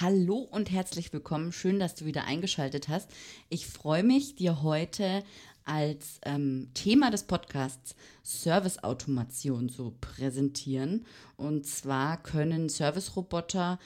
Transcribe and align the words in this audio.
Hallo 0.00 0.38
und 0.38 0.70
herzlich 0.70 1.12
willkommen. 1.12 1.52
Schön, 1.52 1.78
dass 1.78 1.94
du 1.94 2.06
wieder 2.06 2.24
eingeschaltet 2.24 2.88
hast. 2.88 3.10
Ich 3.50 3.66
freue 3.66 4.02
mich, 4.02 4.34
dir 4.34 4.62
heute 4.62 5.22
als 5.64 6.18
ähm, 6.24 6.70
Thema 6.72 7.10
des 7.10 7.24
Podcasts 7.24 7.94
Serviceautomation 8.22 9.68
zu 9.68 9.94
präsentieren. 10.00 11.04
Und 11.36 11.66
zwar 11.66 12.22
können 12.22 12.70
Serviceroboter, 12.70 13.78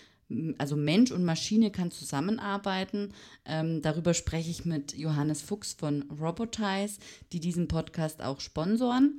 also 0.58 0.76
Mensch 0.76 1.10
und 1.10 1.24
Maschine 1.24 1.72
kann 1.72 1.90
zusammenarbeiten. 1.90 3.12
Ähm, 3.44 3.82
darüber 3.82 4.14
spreche 4.14 4.50
ich 4.50 4.64
mit 4.64 4.96
Johannes 4.96 5.42
Fuchs 5.42 5.72
von 5.72 6.02
Robotize, 6.20 6.98
die 7.32 7.40
diesen 7.40 7.66
Podcast 7.66 8.22
auch 8.22 8.38
sponsoren. 8.38 9.18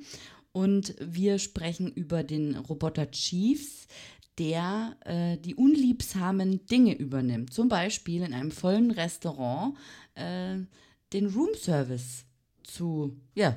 Und 0.52 0.94
wir 0.98 1.38
sprechen 1.38 1.92
über 1.92 2.24
den 2.24 2.56
Roboter 2.56 3.10
Chiefs, 3.10 3.86
der 4.38 4.96
äh, 5.04 5.36
die 5.38 5.54
unliebsamen 5.54 6.66
Dinge 6.66 6.94
übernimmt. 6.96 7.52
Zum 7.52 7.68
Beispiel 7.68 8.22
in 8.22 8.34
einem 8.34 8.50
vollen 8.50 8.90
Restaurant 8.90 9.76
äh, 10.14 10.58
den 11.12 11.26
Roomservice 11.26 12.24
zu, 12.62 13.16
ja, 13.34 13.56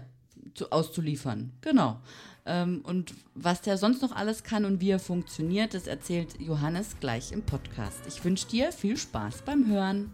zu, 0.56 0.72
auszuliefern. 0.72 1.52
Genau. 1.62 2.00
Ähm, 2.46 2.82
und 2.84 3.14
was 3.36 3.62
der 3.62 3.78
sonst 3.78 4.02
noch 4.02 4.16
alles 4.16 4.44
kann 4.44 4.66
und 4.66 4.82
wie 4.82 4.90
er 4.90 5.00
funktioniert, 5.00 5.74
das 5.74 5.88
erzählt 5.88 6.40
Johannes 6.40 6.96
gleich 7.00 7.32
im 7.32 7.44
Podcast. 7.44 8.00
Ich 8.08 8.24
wünsche 8.24 8.48
dir 8.48 8.72
viel 8.72 8.98
Spaß 8.98 9.44
beim 9.44 9.68
Hören. 9.68 10.14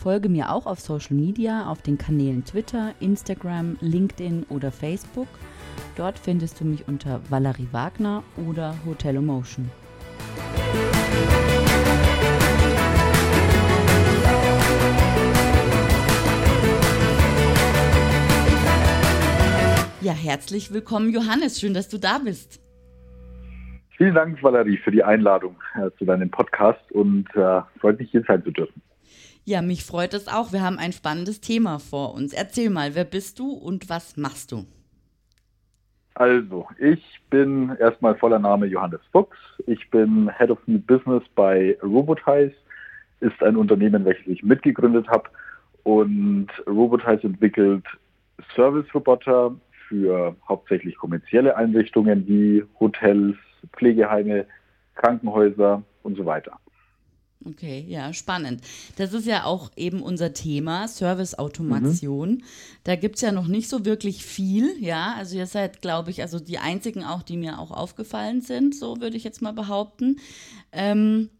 Folge 0.00 0.30
mir 0.30 0.50
auch 0.50 0.64
auf 0.64 0.80
Social 0.80 1.14
Media 1.14 1.66
auf 1.66 1.82
den 1.82 1.98
Kanälen 1.98 2.42
Twitter, 2.42 2.94
Instagram, 3.00 3.76
LinkedIn 3.82 4.46
oder 4.48 4.72
Facebook. 4.72 5.28
Dort 5.94 6.18
findest 6.18 6.58
du 6.58 6.64
mich 6.64 6.88
unter 6.88 7.20
Valerie 7.28 7.68
Wagner 7.70 8.22
oder 8.48 8.74
Hotel 8.86 9.16
Emotion. 9.16 9.70
Ja, 20.00 20.12
herzlich 20.12 20.72
willkommen, 20.72 21.10
Johannes. 21.12 21.60
Schön, 21.60 21.74
dass 21.74 21.90
du 21.90 21.98
da 21.98 22.20
bist. 22.24 22.58
Vielen 23.98 24.14
Dank, 24.14 24.42
Valerie, 24.42 24.78
für 24.78 24.92
die 24.92 25.04
Einladung 25.04 25.56
äh, 25.74 25.90
zu 25.98 26.06
deinem 26.06 26.30
Podcast 26.30 26.90
und 26.90 27.28
äh, 27.36 27.60
freut 27.80 27.98
mich, 27.98 28.10
hier 28.10 28.24
sein 28.26 28.42
zu 28.42 28.50
dürfen. 28.50 28.80
Ja, 29.50 29.62
mich 29.62 29.82
freut 29.82 30.14
es 30.14 30.28
auch. 30.28 30.52
Wir 30.52 30.62
haben 30.62 30.78
ein 30.78 30.92
spannendes 30.92 31.40
Thema 31.40 31.80
vor 31.80 32.14
uns. 32.14 32.32
Erzähl 32.32 32.70
mal, 32.70 32.94
wer 32.94 33.02
bist 33.04 33.40
du 33.40 33.50
und 33.50 33.90
was 33.90 34.16
machst 34.16 34.52
du? 34.52 34.64
Also, 36.14 36.68
ich 36.78 37.02
bin 37.30 37.74
erstmal 37.80 38.14
voller 38.14 38.38
Name 38.38 38.66
Johannes 38.66 39.00
Fuchs. 39.10 39.36
Ich 39.66 39.90
bin 39.90 40.30
Head 40.38 40.52
of 40.52 40.60
New 40.68 40.78
Business 40.78 41.24
bei 41.34 41.76
Robotize. 41.82 42.52
Ist 43.18 43.42
ein 43.42 43.56
Unternehmen, 43.56 44.04
welches 44.04 44.24
ich 44.28 44.44
mitgegründet 44.44 45.08
habe. 45.08 45.28
Und 45.82 46.46
Robotize 46.68 47.26
entwickelt 47.26 47.84
Service-Roboter 48.54 49.56
für 49.88 50.36
hauptsächlich 50.48 50.96
kommerzielle 50.96 51.56
Einrichtungen 51.56 52.24
wie 52.28 52.64
Hotels, 52.78 53.36
Pflegeheime, 53.76 54.46
Krankenhäuser 54.94 55.82
und 56.04 56.16
so 56.16 56.24
weiter. 56.24 56.52
Okay, 57.46 57.86
ja, 57.88 58.12
spannend. 58.12 58.60
Das 58.96 59.14
ist 59.14 59.26
ja 59.26 59.44
auch 59.44 59.70
eben 59.76 60.02
unser 60.02 60.34
Thema, 60.34 60.86
Serviceautomation. 60.88 62.30
Mhm. 62.32 62.42
Da 62.84 62.96
gibt 62.96 63.16
es 63.16 63.22
ja 63.22 63.32
noch 63.32 63.46
nicht 63.46 63.70
so 63.70 63.86
wirklich 63.86 64.24
viel, 64.24 64.76
ja. 64.78 65.14
Also 65.16 65.38
ihr 65.38 65.46
seid, 65.46 65.80
glaube 65.80 66.10
ich, 66.10 66.20
also 66.20 66.38
die 66.38 66.58
einzigen 66.58 67.02
auch, 67.02 67.22
die 67.22 67.38
mir 67.38 67.58
auch 67.58 67.70
aufgefallen 67.70 68.42
sind, 68.42 68.74
so 68.74 69.00
würde 69.00 69.16
ich 69.16 69.24
jetzt 69.24 69.40
mal 69.40 69.54
behaupten. 69.54 70.18
Ähm, 70.72 71.30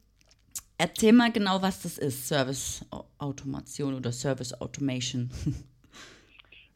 erzähl 0.78 1.12
mal 1.12 1.33
genau, 1.33 1.60
was 1.60 1.83
das 1.83 1.99
ist, 1.99 2.28
Serviceautomation 2.28 3.94
oder 3.94 4.12
Service 4.12 4.59
Automation. 4.60 5.31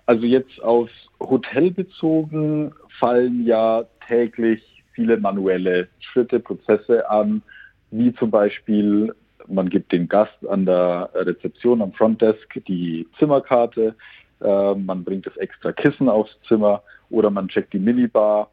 Also 0.07 0.27
jetzt 0.27 0.63
aufs 0.63 0.93
Hotel 1.19 1.71
bezogen 1.71 2.75
fallen 2.99 3.47
ja 3.47 3.87
täglich 4.07 4.63
viele 4.93 5.17
manuelle 5.17 5.89
Schritte, 5.99 6.41
Prozesse 6.41 7.09
an, 7.09 7.43
wie 7.97 8.13
zum 8.15 8.31
Beispiel, 8.31 9.15
man 9.47 9.69
gibt 9.71 9.93
dem 9.93 10.09
Gast 10.09 10.47
an 10.49 10.67
der 10.67 11.11
Rezeption 11.15 11.81
am 11.81 11.93
Frontdesk 11.93 12.61
die 12.67 13.07
Zimmerkarte, 13.19 13.95
äh, 14.41 14.75
man 14.75 15.05
bringt 15.05 15.27
das 15.27 15.37
extra 15.37 15.73
Kissen 15.73 16.09
aufs 16.09 16.37
Zimmer 16.49 16.83
oder 17.11 17.31
man 17.31 17.49
checkt 17.49 17.73
die 17.73 17.79
Minibar. 17.79 18.51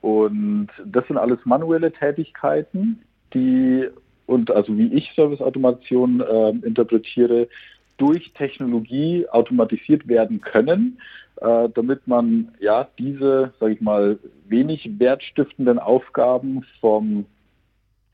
Und 0.00 0.68
das 0.84 1.06
sind 1.06 1.16
alles 1.16 1.38
manuelle 1.44 1.90
Tätigkeiten, 1.90 3.00
die 3.32 3.88
und 4.26 4.50
also 4.50 4.76
wie 4.76 4.92
ich 4.92 5.10
Serviceautomation 5.14 6.20
äh, 6.20 6.50
interpretiere, 6.66 7.48
durch 7.96 8.32
Technologie 8.32 9.26
automatisiert 9.28 10.08
werden 10.08 10.40
können, 10.40 10.98
äh, 11.36 11.68
damit 11.74 12.06
man 12.06 12.52
ja 12.60 12.88
diese, 12.98 13.52
sage 13.60 13.74
ich 13.74 13.80
mal, 13.80 14.18
wenig 14.48 14.98
wertstiftenden 14.98 15.78
Aufgaben 15.78 16.64
vom 16.80 17.26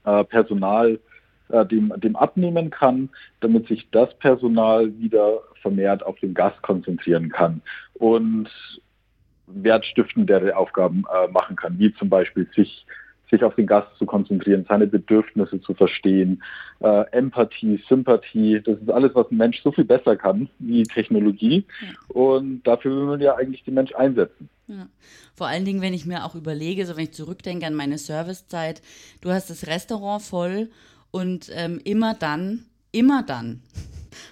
äh, 0.04 0.24
Personal 0.24 0.98
äh, 1.50 1.66
dem, 1.66 1.92
dem 1.96 2.16
abnehmen 2.16 2.70
kann, 2.70 3.10
damit 3.40 3.68
sich 3.68 3.88
das 3.90 4.12
Personal 4.18 4.96
wieder 4.98 5.40
vermehrt 5.62 6.04
auf 6.04 6.18
den 6.20 6.34
Gast 6.34 6.60
konzentrieren 6.62 7.28
kann 7.28 7.60
und 7.94 8.48
wertstiftendere 9.46 10.56
Aufgaben 10.56 11.04
äh, 11.12 11.28
machen 11.28 11.56
kann, 11.56 11.78
wie 11.78 11.92
zum 11.94 12.08
Beispiel 12.08 12.48
sich 12.54 12.86
sich 13.30 13.44
auf 13.44 13.54
den 13.54 13.66
Gast 13.66 13.88
zu 13.96 14.06
konzentrieren, 14.06 14.66
seine 14.68 14.86
Bedürfnisse 14.86 15.60
zu 15.60 15.74
verstehen, 15.74 16.42
äh, 16.80 17.04
Empathie, 17.12 17.82
Sympathie, 17.88 18.60
das 18.60 18.78
ist 18.78 18.90
alles, 18.90 19.14
was 19.14 19.30
ein 19.30 19.36
Mensch 19.36 19.62
so 19.62 19.70
viel 19.72 19.84
besser 19.84 20.16
kann 20.16 20.48
wie 20.58 20.82
Technologie. 20.82 21.64
Und 22.08 22.62
dafür 22.64 22.96
will 22.96 23.06
man 23.06 23.20
ja 23.20 23.36
eigentlich 23.36 23.62
den 23.64 23.74
Mensch 23.74 23.94
einsetzen. 23.94 24.48
Vor 25.34 25.46
allen 25.46 25.64
Dingen, 25.64 25.80
wenn 25.80 25.94
ich 25.94 26.06
mir 26.06 26.24
auch 26.24 26.34
überlege, 26.34 26.86
so 26.86 26.96
wenn 26.96 27.04
ich 27.04 27.12
zurückdenke 27.12 27.66
an 27.66 27.74
meine 27.74 27.98
Servicezeit, 27.98 28.82
du 29.20 29.30
hast 29.30 29.50
das 29.50 29.66
Restaurant 29.66 30.22
voll 30.22 30.70
und 31.10 31.50
ähm, 31.52 31.80
immer 31.84 32.14
dann, 32.14 32.66
immer 32.92 33.22
dann 33.22 33.62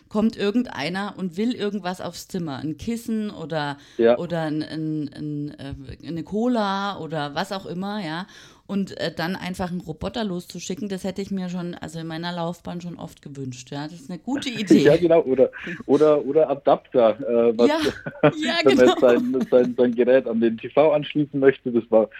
kommt 0.09 0.37
irgendeiner 0.37 1.15
und 1.17 1.37
will 1.37 1.55
irgendwas 1.55 2.01
aufs 2.01 2.29
Zimmer, 2.29 2.59
ein 2.59 2.77
Kissen 2.77 3.31
oder, 3.31 3.79
ja. 3.97 4.19
oder 4.19 4.43
ein, 4.43 4.63
ein, 4.63 5.11
ein, 5.15 5.55
äh, 5.59 6.07
eine 6.07 6.23
Cola 6.23 6.99
oder 6.99 7.35
was 7.35 7.53
auch 7.53 7.67
immer, 7.67 8.05
ja. 8.05 8.27
Und 8.67 9.01
äh, 9.01 9.11
dann 9.15 9.35
einfach 9.35 9.71
einen 9.71 9.81
Roboter 9.81 10.25
loszuschicken, 10.25 10.91
das 10.91 11.03
hätte 11.03 11.23
ich 11.23 11.31
mir 11.31 11.49
schon, 11.49 11.75
also 11.75 12.01
in 12.01 12.07
meiner 12.07 12.33
Laufbahn 12.33 12.83
schon 12.83 12.99
oft 12.99 13.23
gewünscht. 13.23 13.71
Ja, 13.71 13.85
das 13.85 13.95
ist 13.95 14.11
eine 14.11 14.19
gute 14.19 14.49
Idee. 14.61 14.83
ja, 14.83 14.97
genau. 14.97 15.23
Oder, 15.23 15.51
oder, 15.87 16.25
oder 16.25 16.51
Adapter, 16.51 17.19
äh, 17.21 17.57
was, 17.57 17.69
ja, 17.69 17.79
ja, 18.23 18.55
wenn 18.65 18.77
genau. 18.77 18.95
man 19.01 19.01
sein, 19.01 19.47
sein, 19.51 19.75
sein 19.77 19.95
Gerät 19.95 20.27
an 20.27 20.41
den 20.41 20.59
TV 20.59 20.93
anschließen 20.93 21.41
möchte. 21.41 21.73
Das 21.73 21.85
war 21.91 22.11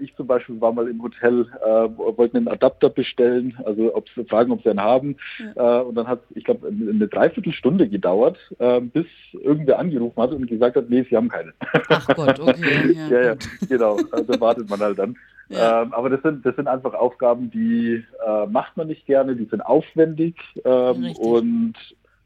ich 0.00 0.14
zum 0.16 0.26
Beispiel 0.26 0.60
war 0.60 0.72
mal 0.72 0.88
im 0.88 1.02
Hotel, 1.02 1.46
äh, 1.64 1.66
wollten 1.66 2.36
einen 2.36 2.48
Adapter 2.48 2.88
bestellen, 2.88 3.58
also 3.64 3.94
ob 3.94 4.08
sie 4.10 4.24
fragen, 4.24 4.52
ob 4.52 4.62
sie 4.62 4.70
einen 4.70 4.80
haben. 4.80 5.16
Ja. 5.56 5.80
Äh, 5.80 5.84
und 5.84 5.96
dann 5.96 6.06
hat 6.06 6.20
ich 6.34 6.44
glaube, 6.44 6.68
eine 6.68 7.08
Dreiviertelstunde 7.08 7.88
gedauert, 7.88 8.38
äh, 8.58 8.80
bis 8.80 9.06
irgendwer 9.32 9.78
angerufen 9.78 10.22
hat 10.22 10.30
und 10.30 10.46
gesagt 10.46 10.76
hat, 10.76 10.88
nee, 10.88 11.04
sie 11.08 11.16
haben 11.16 11.28
keine. 11.28 11.52
Ach 11.88 12.06
Gott, 12.14 12.38
okay. 12.40 12.92
Ja, 12.96 13.08
ja, 13.08 13.22
ja 13.22 13.36
genau. 13.68 13.98
Da 13.98 14.40
wartet 14.40 14.70
man 14.70 14.80
halt 14.80 14.98
dann. 14.98 15.16
Ja. 15.48 15.82
Ähm, 15.82 15.92
aber 15.92 16.10
das 16.10 16.22
sind, 16.22 16.44
das 16.44 16.56
sind 16.56 16.66
einfach 16.66 16.94
Aufgaben, 16.94 17.50
die 17.50 18.04
äh, 18.26 18.46
macht 18.46 18.76
man 18.76 18.88
nicht 18.88 19.06
gerne, 19.06 19.36
die 19.36 19.44
sind 19.44 19.60
aufwendig 19.60 20.36
ähm, 20.64 21.12
und 21.18 21.74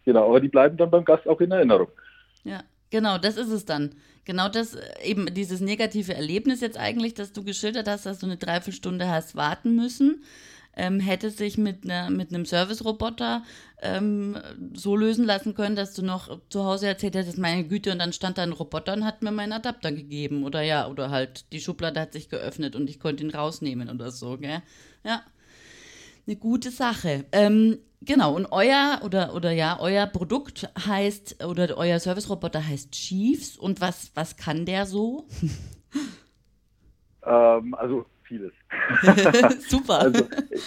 genau, 0.05 0.29
aber 0.29 0.41
die 0.41 0.49
bleiben 0.49 0.77
dann 0.77 0.91
beim 0.91 1.05
Gast 1.05 1.29
auch 1.29 1.41
in 1.41 1.51
Erinnerung. 1.51 1.89
Ja, 2.45 2.61
genau, 2.91 3.19
das 3.19 3.37
ist 3.37 3.51
es 3.51 3.65
dann. 3.65 3.95
Genau 4.25 4.49
das, 4.49 4.75
äh, 4.75 5.03
eben 5.05 5.33
dieses 5.35 5.61
negative 5.61 6.15
Erlebnis 6.15 6.61
jetzt 6.61 6.79
eigentlich, 6.79 7.15
dass 7.15 7.33
du 7.33 7.43
geschildert 7.45 7.89
hast, 7.89 8.07
dass 8.07 8.19
du 8.19 8.27
eine 8.27 8.37
Dreiviertelstunde 8.37 9.09
hast 9.09 9.35
warten 9.37 9.75
müssen. 9.77 10.23
ähm, 10.77 11.01
hätte 11.01 11.31
sich 11.31 11.59
mit, 11.59 11.85
ne, 11.85 12.09
mit 12.11 12.33
einem 12.33 12.47
Service-Roboter 12.47 13.45
ähm, 13.83 14.39
so 14.75 14.97
lösen 14.97 15.25
lassen 15.27 15.55
können, 15.55 15.75
dass 15.77 15.95
du 15.95 16.03
noch 16.03 16.41
zu 16.49 16.65
Hause 16.65 16.87
erzählt 16.87 17.17
hättest, 17.17 17.39
meine 17.39 17.65
Güte, 17.67 17.93
und 17.93 17.99
dann 17.99 18.13
stand 18.13 18.39
da 18.39 18.43
ein 18.45 18.53
Roboter 18.53 18.93
und 18.95 19.05
hat 19.05 19.23
mir 19.23 19.33
meinen 19.33 19.53
Adapter 19.53 19.91
gegeben. 19.93 20.45
Oder 20.45 20.63
ja, 20.63 20.89
oder 20.89 21.11
halt 21.11 21.53
die 21.53 21.61
Schublade 21.61 22.01
hat 22.01 22.13
sich 22.13 22.29
geöffnet 22.29 22.77
und 22.77 22.89
ich 22.89 23.01
konnte 23.01 23.25
ihn 23.25 23.31
rausnehmen 23.31 23.91
oder 23.91 24.11
so, 24.13 24.39
gell? 24.39 24.63
Ja. 25.05 25.23
Eine 26.27 26.37
gute 26.37 26.71
Sache. 26.71 27.25
Ähm, 27.33 27.79
genau, 28.03 28.35
und 28.35 28.47
euer 28.51 29.01
oder, 29.05 29.35
oder 29.35 29.51
ja, 29.51 29.79
euer 29.81 30.07
Produkt 30.07 30.69
heißt, 30.87 31.45
oder 31.45 31.77
euer 31.77 31.99
Service-Roboter 31.99 32.67
heißt 32.67 32.93
Chiefs. 32.93 33.57
Und 33.57 33.81
was, 33.81 34.13
was 34.15 34.37
kann 34.37 34.65
der 34.67 34.87
so? 34.87 35.27
Ähm, 37.27 37.75
also 37.75 38.07
vieles. 38.23 38.53
Super. 39.69 40.01
Also 40.01 40.25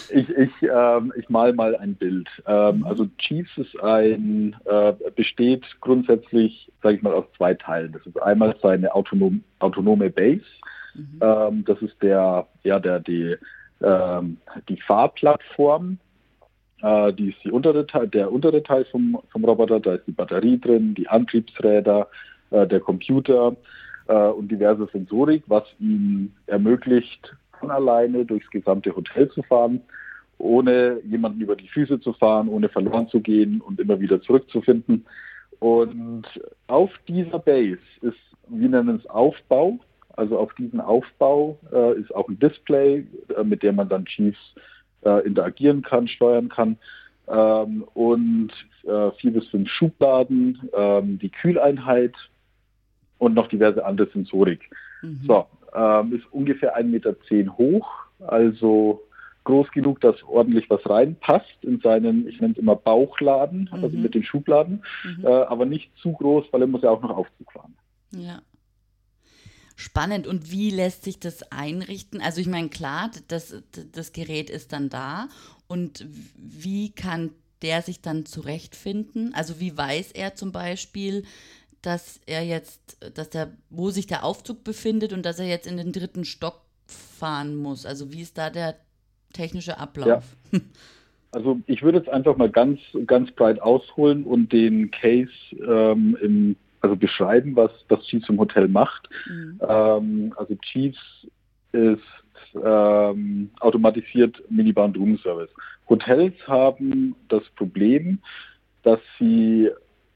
ich, 0.09 0.29
ich, 0.29 0.51
ähm, 0.61 1.13
ich 1.17 1.29
mal 1.29 1.53
mal 1.53 1.75
ein 1.75 1.95
Bild. 1.95 2.29
Ähm, 2.45 2.79
mhm. 2.79 2.85
Also 2.85 3.07
Chiefs 3.17 3.57
ist 3.57 3.79
ein, 3.81 4.55
äh, 4.65 4.94
besteht 5.15 5.65
grundsätzlich, 5.81 6.71
sage 6.81 6.97
ich 6.97 7.01
mal, 7.01 7.13
aus 7.13 7.25
zwei 7.38 7.53
Teilen. 7.53 7.94
Das 7.94 8.05
ist 8.05 8.21
einmal 8.21 8.55
seine 8.61 8.94
autonom, 8.94 9.44
autonome 9.59 10.09
Base. 10.09 10.44
Mhm. 10.94 11.19
Ähm, 11.21 11.65
das 11.65 11.81
ist 11.81 11.95
der, 12.01 12.47
ja, 12.63 12.79
der, 12.79 13.00
die, 13.00 13.35
ähm, 13.83 14.38
die 14.69 14.80
Fahrplattform. 14.81 16.00
Äh, 16.81 17.13
die 17.13 17.30
ist 17.30 17.44
die 17.44 17.51
untere 17.51 17.85
Teil, 17.85 18.07
der 18.07 18.31
untere 18.31 18.63
Teil 18.63 18.85
vom, 18.85 19.19
vom 19.31 19.45
Roboter. 19.45 19.80
Da 19.80 19.95
ist 19.95 20.07
die 20.07 20.12
Batterie 20.12 20.59
drin, 20.59 20.95
die 20.95 21.07
Antriebsräder, 21.07 22.07
äh, 22.51 22.68
der 22.68 22.80
Computer 22.80 23.56
äh, 24.07 24.27
und 24.27 24.50
diverse 24.50 24.88
Sensorik, 24.91 25.44
was 25.47 25.63
ihm 25.80 26.33
ermöglicht, 26.47 27.35
von 27.59 27.71
alleine 27.71 28.25
durchs 28.25 28.50
gesamte 28.50 28.95
Hotel 28.95 29.30
zu 29.30 29.44
fahren, 29.44 29.81
ohne 30.38 31.00
jemanden 31.06 31.41
über 31.41 31.56
die 31.56 31.69
Füße 31.69 32.00
zu 32.01 32.13
fahren, 32.13 32.50
ohne 32.50 32.68
verloren 32.68 33.07
zu 33.07 33.21
gehen 33.21 33.62
und 33.62 33.79
immer 33.79 34.00
wieder 34.00 34.21
zurückzufinden. 34.21 35.06
Und 35.59 36.25
auf 36.68 36.91
dieser 37.07 37.39
Base 37.39 37.79
ist, 38.01 38.18
wir 38.50 38.68
nennen 38.68 39.00
es 39.01 39.09
Aufbau, 39.09 39.79
also 40.13 40.38
auf 40.38 40.54
diesen 40.56 40.80
Aufbau 40.80 41.57
äh, 41.71 42.00
ist 42.00 42.13
auch 42.13 42.27
ein 42.27 42.39
Display, 42.39 43.06
äh, 43.36 43.44
mit 43.44 43.63
dem 43.63 43.75
man 43.75 43.89
dann 43.89 44.06
Chiefs 44.06 44.39
äh, 45.04 45.25
interagieren 45.25 45.81
kann, 45.81 46.07
steuern 46.07 46.50
kann. 46.50 46.77
Ähm, 47.27 47.86
und 47.94 48.51
äh, 48.83 49.12
vier 49.12 49.33
bis 49.33 49.48
fünf 49.48 49.69
Schubladen, 49.69 50.69
ähm, 50.75 51.19
die 51.19 51.30
Kühleinheit, 51.30 52.13
und 53.24 53.33
noch 53.33 53.48
diverse 53.48 53.86
andere 53.86 54.10
Sensorik. 54.12 54.69
Mhm. 55.01 55.21
So, 55.25 55.45
ähm, 55.74 56.13
ist 56.13 56.25
ungefähr 56.31 56.77
1,10 56.77 56.83
Meter 56.83 57.15
hoch, 57.57 57.88
also 58.19 59.01
groß 59.45 59.71
genug, 59.71 60.01
dass 60.01 60.21
ordentlich 60.24 60.69
was 60.69 60.88
reinpasst 60.89 61.57
in 61.62 61.80
seinen, 61.80 62.27
ich 62.27 62.39
nenne 62.39 62.54
es 62.54 62.60
immer 62.60 62.75
Bauchladen, 62.75 63.69
also 63.71 63.77
mhm. 63.77 63.83
also 63.83 63.98
mit 63.98 64.15
den 64.15 64.24
Schubladen, 64.24 64.83
mhm. 65.04 65.25
äh, 65.25 65.30
aber 65.30 65.65
nicht 65.65 65.89
zu 65.98 66.12
groß, 66.13 66.45
weil 66.51 66.62
er 66.62 66.68
muss 66.68 66.81
ja 66.81 66.89
auch 66.89 67.01
noch 67.01 67.15
Aufzug 67.15 67.51
fahren. 67.51 67.74
Ja. 68.12 68.42
Spannend. 69.75 70.27
Und 70.27 70.51
wie 70.51 70.69
lässt 70.69 71.03
sich 71.03 71.19
das 71.19 71.51
einrichten? 71.51 72.21
Also 72.21 72.41
ich 72.41 72.47
meine, 72.47 72.69
klar, 72.69 73.11
das, 73.27 73.55
das 73.91 74.13
Gerät 74.13 74.49
ist 74.49 74.71
dann 74.73 74.89
da. 74.89 75.29
Und 75.67 76.05
wie 76.35 76.91
kann 76.91 77.31
der 77.61 77.81
sich 77.81 78.01
dann 78.01 78.25
zurechtfinden? 78.25 79.33
Also 79.33 79.59
wie 79.59 79.75
weiß 79.75 80.11
er 80.11 80.35
zum 80.35 80.51
Beispiel, 80.51 81.23
dass 81.81 82.19
er 82.25 82.43
jetzt, 82.43 82.97
dass 83.13 83.29
der, 83.29 83.51
wo 83.69 83.89
sich 83.89 84.07
der 84.07 84.23
Aufzug 84.23 84.63
befindet 84.63 85.13
und 85.13 85.25
dass 85.25 85.39
er 85.39 85.47
jetzt 85.47 85.67
in 85.67 85.77
den 85.77 85.91
dritten 85.91 86.25
Stock 86.25 86.61
fahren 86.85 87.55
muss. 87.55 87.85
Also 87.85 88.11
wie 88.13 88.21
ist 88.21 88.37
da 88.37 88.49
der 88.49 88.75
technische 89.33 89.77
Ablauf? 89.77 90.07
Ja. 90.51 90.59
Also 91.31 91.59
ich 91.65 91.81
würde 91.81 91.97
jetzt 91.97 92.09
einfach 92.09 92.37
mal 92.37 92.49
ganz, 92.49 92.79
ganz 93.07 93.31
breit 93.31 93.59
ausholen 93.59 94.23
und 94.23 94.53
den 94.53 94.91
Case 94.91 95.31
ähm, 95.67 96.15
im, 96.21 96.55
also 96.83 96.95
beschreiben, 96.97 97.56
was, 97.56 97.71
was 97.88 98.06
Chiefs 98.06 98.30
im 98.30 98.39
Hotel 98.39 98.68
macht. 98.68 99.09
Mhm. 99.27 99.59
Ähm, 99.68 100.33
also 100.35 100.53
Chiefs 100.56 101.00
ist 101.71 102.01
ähm, 102.63 103.50
automatisiert 103.59 104.44
Minibar 104.50 104.85
und 104.85 104.97
Room 104.97 105.18
Service. 105.18 105.50
Hotels 105.89 106.35
haben 106.45 107.15
das 107.30 107.44
Problem, 107.56 108.19
dass 108.83 109.00
sie 109.18 109.69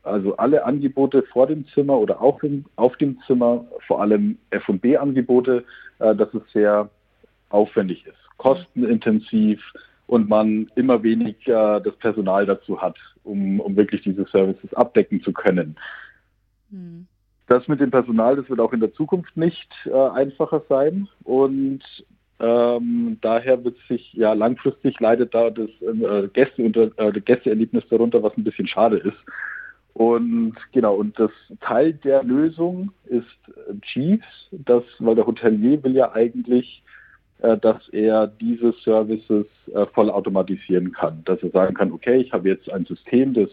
also 0.03 0.35
alle 0.37 0.65
Angebote 0.65 1.23
vor 1.23 1.47
dem 1.47 1.65
Zimmer 1.69 1.97
oder 1.97 2.21
auch 2.21 2.43
in, 2.43 2.65
auf 2.75 2.95
dem 2.97 3.17
Zimmer, 3.25 3.65
vor 3.87 4.01
allem 4.01 4.37
F&B-Angebote, 4.51 5.63
äh, 5.99 6.15
dass 6.15 6.33
es 6.33 6.43
sehr 6.53 6.89
aufwendig 7.49 8.05
ist, 8.05 8.37
kostenintensiv 8.37 9.61
und 10.07 10.27
man 10.27 10.69
immer 10.75 11.01
weniger 11.01 11.79
das 11.79 11.95
Personal 11.95 12.45
dazu 12.45 12.81
hat, 12.81 12.97
um, 13.23 13.59
um 13.61 13.75
wirklich 13.75 14.01
diese 14.01 14.25
Services 14.25 14.73
abdecken 14.73 15.21
zu 15.23 15.31
können. 15.31 15.77
Hm. 16.71 17.07
Das 17.47 17.67
mit 17.67 17.79
dem 17.79 17.91
Personal, 17.91 18.35
das 18.35 18.49
wird 18.49 18.59
auch 18.59 18.73
in 18.73 18.81
der 18.81 18.93
Zukunft 18.93 19.37
nicht 19.37 19.69
äh, 19.85 19.91
einfacher 19.93 20.63
sein 20.67 21.07
und 21.23 21.81
ähm, 22.39 23.17
daher 23.21 23.63
wird 23.63 23.77
sich 23.87 24.13
ja 24.13 24.33
langfristig 24.33 24.99
leidet 24.99 25.33
da 25.33 25.49
das 25.49 25.69
äh, 25.81 26.27
Gäste 26.27 26.63
unter, 26.63 26.91
äh, 26.97 27.19
Gästeerlebnis 27.19 27.83
darunter, 27.89 28.21
was 28.21 28.35
ein 28.37 28.43
bisschen 28.43 28.67
schade 28.67 28.97
ist. 28.97 29.17
Und 29.93 30.55
genau, 30.73 30.95
und 30.95 31.17
das 31.17 31.31
Teil 31.61 31.93
der 31.93 32.21
Lösung 32.23 32.91
ist 33.05 33.25
Chiefs, 33.81 34.27
das, 34.51 34.83
weil 34.99 35.15
der 35.15 35.25
Hotelier 35.25 35.83
will 35.83 35.95
ja 35.95 36.11
eigentlich, 36.11 36.83
äh, 37.39 37.57
dass 37.57 37.89
er 37.89 38.27
diese 38.27 38.73
Services 38.83 39.47
äh, 39.73 39.87
voll 39.87 40.11
automatisieren 40.11 40.91
kann. 40.91 41.23
Dass 41.25 41.41
er 41.41 41.49
sagen 41.49 41.73
kann, 41.73 41.91
okay, 41.91 42.17
ich 42.17 42.31
habe 42.31 42.49
jetzt 42.49 42.71
ein 42.71 42.85
System, 42.85 43.33
das 43.33 43.49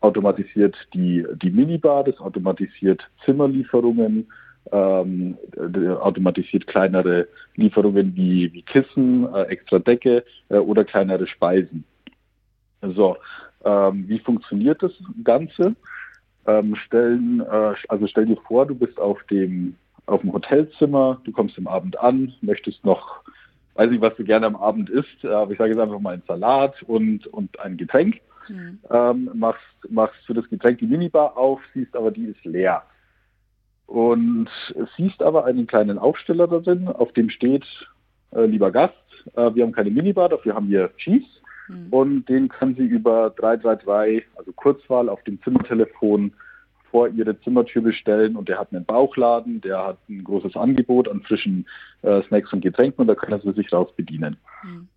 automatisiert 0.00 0.76
die, 0.94 1.26
die 1.42 1.50
Minibar, 1.50 2.04
das 2.04 2.18
automatisiert 2.18 3.08
Zimmerlieferungen, 3.24 4.28
ähm, 4.72 5.36
automatisiert 6.00 6.66
kleinere 6.66 7.28
Lieferungen 7.56 8.14
wie, 8.14 8.52
wie 8.52 8.62
Kissen, 8.62 9.32
äh, 9.34 9.42
extra 9.44 9.78
Decke 9.78 10.24
äh, 10.48 10.56
oder 10.56 10.84
kleinere 10.84 11.26
Speisen. 11.26 11.84
So, 12.82 13.16
ähm, 13.64 14.04
wie 14.08 14.18
funktioniert 14.18 14.82
das 14.82 14.92
Ganze? 15.24 15.74
Ähm, 16.46 16.74
stellen, 16.76 17.40
äh, 17.40 17.74
also 17.88 18.06
stell 18.06 18.26
dir 18.26 18.38
vor, 18.46 18.66
du 18.66 18.74
bist 18.74 18.98
auf 18.98 19.22
dem, 19.24 19.76
auf 20.06 20.22
dem 20.22 20.32
Hotelzimmer, 20.32 21.20
du 21.24 21.32
kommst 21.32 21.58
am 21.58 21.66
Abend 21.66 21.98
an, 21.98 22.32
möchtest 22.40 22.84
noch, 22.84 23.22
weiß 23.74 23.90
nicht, 23.90 24.00
was 24.00 24.16
du 24.16 24.24
gerne 24.24 24.46
am 24.46 24.56
Abend 24.56 24.88
isst, 24.88 25.24
aber 25.24 25.52
ich 25.52 25.58
sage 25.58 25.70
jetzt 25.70 25.80
einfach 25.80 26.00
mal 26.00 26.14
einen 26.14 26.22
Salat 26.26 26.82
und, 26.84 27.26
und 27.26 27.58
ein 27.60 27.76
Getränk. 27.76 28.20
Mhm. 28.50 28.78
Ähm, 28.90 29.30
machst, 29.34 29.62
machst 29.88 30.20
für 30.26 30.34
das 30.34 30.48
Getränk 30.48 30.78
die 30.78 30.86
Minibar 30.86 31.36
auf, 31.36 31.60
siehst 31.74 31.96
aber, 31.96 32.10
die 32.10 32.26
ist 32.26 32.44
leer. 32.44 32.82
Und 33.86 34.48
siehst 34.96 35.22
aber 35.22 35.44
einen 35.44 35.66
kleinen 35.66 35.98
Aufsteller 35.98 36.46
da 36.46 36.58
drin, 36.58 36.88
auf 36.88 37.12
dem 37.12 37.30
steht, 37.30 37.64
äh, 38.32 38.44
lieber 38.44 38.70
Gast, 38.70 38.94
äh, 39.34 39.54
wir 39.54 39.64
haben 39.64 39.72
keine 39.72 39.90
Minibar, 39.90 40.28
dafür 40.28 40.54
haben 40.54 40.70
wir 40.70 40.90
Cheese. 40.96 41.26
Mhm. 41.68 41.86
Und 41.90 42.28
den 42.28 42.48
können 42.48 42.74
Sie 42.76 42.84
über 42.84 43.30
333, 43.30 44.24
also 44.36 44.52
Kurzwahl 44.52 45.08
auf 45.08 45.22
dem 45.24 45.40
Zimmertelefon 45.42 46.32
vor 46.90 47.08
Ihre 47.08 47.40
Zimmertür 47.40 47.82
bestellen 47.82 48.36
und 48.36 48.48
der 48.48 48.58
hat 48.58 48.72
einen 48.72 48.84
Bauchladen, 48.84 49.60
der 49.60 49.86
hat 49.86 49.98
ein 50.08 50.24
großes 50.24 50.56
Angebot 50.56 51.08
an 51.08 51.22
frischen 51.22 51.66
äh, 52.02 52.22
Snacks 52.24 52.52
und 52.52 52.62
Getränken 52.62 53.02
und 53.02 53.06
da 53.06 53.14
können 53.14 53.40
Sie 53.42 53.52
sich 53.52 53.72
raus 53.72 53.88
bedienen. 53.96 54.36
Mhm. 54.64 54.88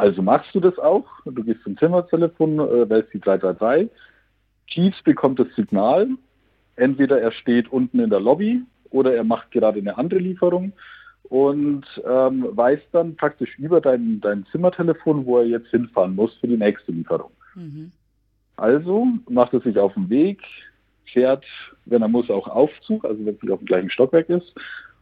Also 0.00 0.22
machst 0.22 0.54
du 0.54 0.60
das 0.60 0.78
auch, 0.78 1.04
du 1.26 1.44
gehst 1.44 1.62
zum 1.62 1.76
Zimmertelefon, 1.76 2.58
äh, 2.58 2.88
wählst 2.88 3.12
die 3.12 3.20
333, 3.20 3.90
Chiefs 4.66 5.02
bekommt 5.02 5.38
das 5.38 5.48
Signal, 5.54 6.08
entweder 6.76 7.20
er 7.20 7.32
steht 7.32 7.70
unten 7.70 8.00
in 8.00 8.08
der 8.08 8.20
Lobby 8.20 8.62
oder 8.88 9.14
er 9.14 9.24
macht 9.24 9.50
gerade 9.50 9.78
eine 9.78 9.98
andere 9.98 10.20
Lieferung 10.20 10.72
und 11.24 11.84
ähm, 12.08 12.46
weiß 12.50 12.80
dann 12.92 13.14
praktisch 13.16 13.58
über 13.58 13.82
dein, 13.82 14.22
dein 14.22 14.46
Zimmertelefon, 14.50 15.26
wo 15.26 15.36
er 15.36 15.46
jetzt 15.46 15.68
hinfahren 15.68 16.14
muss 16.14 16.34
für 16.36 16.48
die 16.48 16.56
nächste 16.56 16.92
Lieferung. 16.92 17.32
Mhm. 17.54 17.92
Also 18.56 19.06
macht 19.28 19.52
er 19.52 19.60
sich 19.60 19.78
auf 19.78 19.92
den 19.92 20.08
Weg, 20.08 20.40
fährt, 21.12 21.44
wenn 21.84 22.00
er 22.00 22.08
muss, 22.08 22.30
auch 22.30 22.48
Aufzug, 22.48 23.04
also 23.04 23.22
wenn 23.26 23.36
es 23.42 23.50
auf 23.50 23.58
dem 23.58 23.66
gleichen 23.66 23.90
Stockwerk 23.90 24.30
ist, 24.30 24.54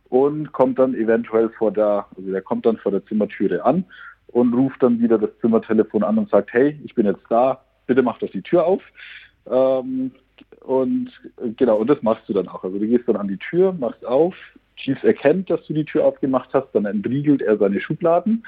und 0.08 0.50
kommt 0.52 0.80
dann 0.80 0.94
eventuell 0.94 1.50
vor 1.50 1.70
der, 1.70 2.06
also 2.16 2.32
der 2.32 2.42
kommt 2.42 2.66
dann 2.66 2.78
vor 2.78 2.90
der 2.90 3.04
Zimmertüre 3.06 3.64
an 3.64 3.84
und 4.28 4.54
ruft 4.54 4.82
dann 4.82 5.00
wieder 5.00 5.18
das 5.18 5.30
Zimmertelefon 5.40 6.02
an 6.02 6.18
und 6.18 6.30
sagt, 6.30 6.52
hey, 6.52 6.78
ich 6.84 6.94
bin 6.94 7.06
jetzt 7.06 7.24
da, 7.28 7.62
bitte 7.86 8.02
mach 8.02 8.18
doch 8.18 8.30
die 8.30 8.42
Tür 8.42 8.66
auf. 8.66 8.82
Ähm, 9.50 10.12
und 10.60 11.10
genau, 11.56 11.76
und 11.76 11.88
das 11.88 12.02
machst 12.02 12.28
du 12.28 12.32
dann 12.32 12.48
auch. 12.48 12.62
Also 12.62 12.78
du 12.78 12.86
gehst 12.86 13.08
dann 13.08 13.16
an 13.16 13.28
die 13.28 13.38
Tür, 13.38 13.72
machst 13.72 14.04
auf, 14.06 14.34
Chiefs 14.76 15.02
erkennt, 15.02 15.50
dass 15.50 15.64
du 15.66 15.74
die 15.74 15.84
Tür 15.84 16.04
aufgemacht 16.04 16.50
hast, 16.52 16.68
dann 16.72 16.84
entriegelt 16.84 17.42
er 17.42 17.56
seine 17.56 17.80
Schubladen 17.80 18.44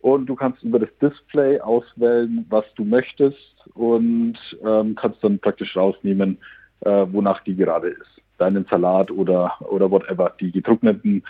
und 0.00 0.26
du 0.26 0.34
kannst 0.34 0.62
über 0.62 0.78
das 0.78 0.88
Display 1.00 1.60
auswählen, 1.60 2.46
was 2.48 2.64
du 2.76 2.84
möchtest 2.84 3.54
und 3.74 4.38
ähm, 4.64 4.94
kannst 4.94 5.22
dann 5.22 5.38
praktisch 5.38 5.76
rausnehmen, 5.76 6.38
äh, 6.80 7.06
wonach 7.10 7.42
die 7.44 7.54
gerade 7.54 7.88
ist. 7.88 8.22
Deinen 8.38 8.64
Salat 8.70 9.10
oder, 9.10 9.54
oder 9.60 9.90
whatever, 9.90 10.32
die 10.40 10.50
getrockneten 10.50 11.22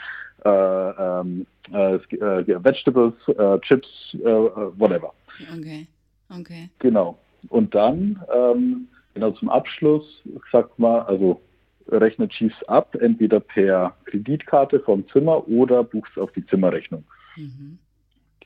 äh, 0.45 1.21
ähm, 1.21 1.47
äh, 1.73 1.95
äh, 1.95 2.65
Vegetables, 2.65 3.15
äh, 3.29 3.59
Chips, 3.61 3.89
äh, 4.15 4.25
whatever. 4.25 5.13
Okay, 5.57 5.87
okay. 6.29 6.71
Genau. 6.79 7.19
Und 7.49 7.75
dann, 7.75 8.23
ähm, 8.35 8.89
genau 9.15 9.31
zum 9.33 9.49
Abschluss, 9.49 10.05
sagt 10.53 10.79
mal, 10.79 11.03
also 11.03 11.41
rechnet 11.89 12.31
Chiefs 12.33 12.63
ab, 12.65 12.95
entweder 12.95 13.41
per 13.41 13.97
Kreditkarte 14.05 14.81
vom 14.81 15.09
Zimmer 15.09 15.47
oder 15.49 15.83
buchst 15.83 16.19
auf 16.19 16.33
die 16.33 16.47
Zimmerrechnung. 16.47 17.05
Mhm. 17.37 17.79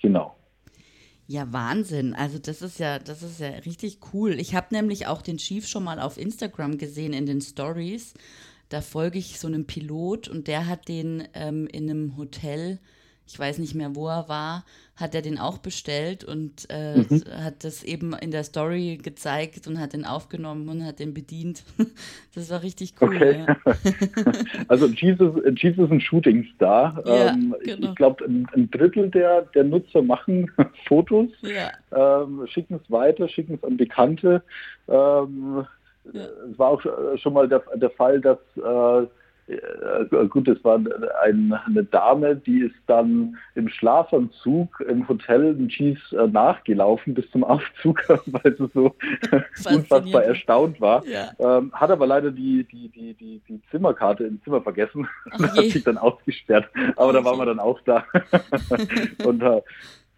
Genau. 0.00 0.36
Ja, 1.26 1.50
Wahnsinn. 1.52 2.14
Also 2.14 2.38
das 2.38 2.60
ist 2.60 2.78
ja, 2.78 2.98
das 2.98 3.22
ist 3.22 3.40
ja 3.40 3.48
richtig 3.48 3.98
cool. 4.12 4.38
Ich 4.38 4.54
habe 4.54 4.74
nämlich 4.74 5.06
auch 5.06 5.22
den 5.22 5.38
Chief 5.38 5.66
schon 5.66 5.84
mal 5.84 5.98
auf 5.98 6.18
Instagram 6.18 6.76
gesehen 6.76 7.14
in 7.14 7.24
den 7.24 7.40
Stories. 7.40 8.14
Da 8.74 8.80
folge 8.80 9.20
ich 9.20 9.38
so 9.38 9.46
einem 9.46 9.66
Pilot 9.66 10.26
und 10.26 10.48
der 10.48 10.66
hat 10.66 10.88
den 10.88 11.28
ähm, 11.32 11.68
in 11.68 11.88
einem 11.88 12.16
Hotel 12.16 12.80
ich 13.26 13.38
weiß 13.38 13.58
nicht 13.58 13.74
mehr, 13.74 13.94
wo 13.96 14.08
er 14.08 14.28
war, 14.28 14.64
hat 14.96 15.14
er 15.14 15.22
den 15.22 15.38
auch 15.38 15.58
bestellt 15.58 16.24
und 16.24 16.66
äh, 16.68 16.98
mhm. 16.98 17.22
hat 17.42 17.64
das 17.64 17.82
eben 17.82 18.12
in 18.12 18.30
der 18.30 18.44
Story 18.44 18.98
gezeigt 19.02 19.66
und 19.66 19.80
hat 19.80 19.94
den 19.94 20.04
aufgenommen 20.04 20.68
und 20.68 20.84
hat 20.84 20.98
den 20.98 21.14
bedient. 21.14 21.64
Das 22.34 22.50
war 22.50 22.64
richtig 22.64 22.94
cool. 23.00 23.14
Okay. 23.14 23.46
Ja. 23.46 23.56
also 24.68 24.88
Jesus, 24.88 25.40
Jesus 25.56 25.84
ist 25.84 25.92
ein 25.92 26.00
Shootingstar. 26.00 27.00
Ja, 27.06 27.28
ähm, 27.28 27.54
genau. 27.62 27.90
Ich 27.90 27.94
glaube, 27.94 28.24
ein, 28.24 28.48
ein, 28.54 28.68
Drittel 28.72 29.08
der, 29.08 29.42
der 29.54 29.62
Nutzer 29.62 30.02
machen 30.02 30.50
Fotos, 30.88 31.28
ja. 31.42 31.70
ähm, 31.92 32.44
schicken 32.48 32.80
es 32.82 32.90
weiter, 32.90 33.28
schicken 33.28 33.54
es 33.54 33.62
an 33.62 33.76
Bekannte. 33.76 34.42
Ähm, 34.88 35.64
es 36.12 36.58
war 36.58 36.70
auch 36.70 36.82
schon 37.16 37.32
mal 37.32 37.48
der, 37.48 37.62
der 37.76 37.90
Fall, 37.90 38.20
dass 38.20 38.38
äh, 38.56 39.06
äh, 39.46 40.26
gut, 40.28 40.48
es 40.48 40.62
war 40.64 40.80
ein, 41.22 41.52
eine 41.52 41.84
Dame, 41.84 42.36
die 42.36 42.60
ist 42.60 42.76
dann 42.86 43.36
im 43.54 43.68
Schlafanzug 43.68 44.80
im 44.88 45.06
Hotel 45.06 45.54
den 45.54 45.68
Cheese 45.68 46.00
äh, 46.16 46.26
nachgelaufen 46.26 47.14
bis 47.14 47.30
zum 47.30 47.44
Aufzug, 47.44 48.02
weil 48.26 48.56
sie 48.56 48.70
so 48.72 48.94
unfassbar 49.70 50.24
erstaunt 50.24 50.80
war. 50.80 51.04
Ja. 51.06 51.32
Ähm, 51.38 51.72
hat 51.74 51.90
aber 51.90 52.06
leider 52.06 52.30
die, 52.30 52.64
die, 52.64 52.88
die, 52.88 53.14
die, 53.14 53.42
die 53.46 53.60
Zimmerkarte 53.70 54.24
im 54.24 54.42
Zimmer 54.42 54.62
vergessen 54.62 55.06
und 55.36 55.42
hat 55.56 55.64
sich 55.64 55.84
dann 55.84 55.98
ausgesperrt. 55.98 56.68
Aber 56.96 57.08
okay. 57.08 57.18
da 57.18 57.24
waren 57.24 57.38
wir 57.38 57.46
dann 57.46 57.60
auch 57.60 57.80
da 57.82 58.04
und 59.24 59.42
äh, 59.42 59.60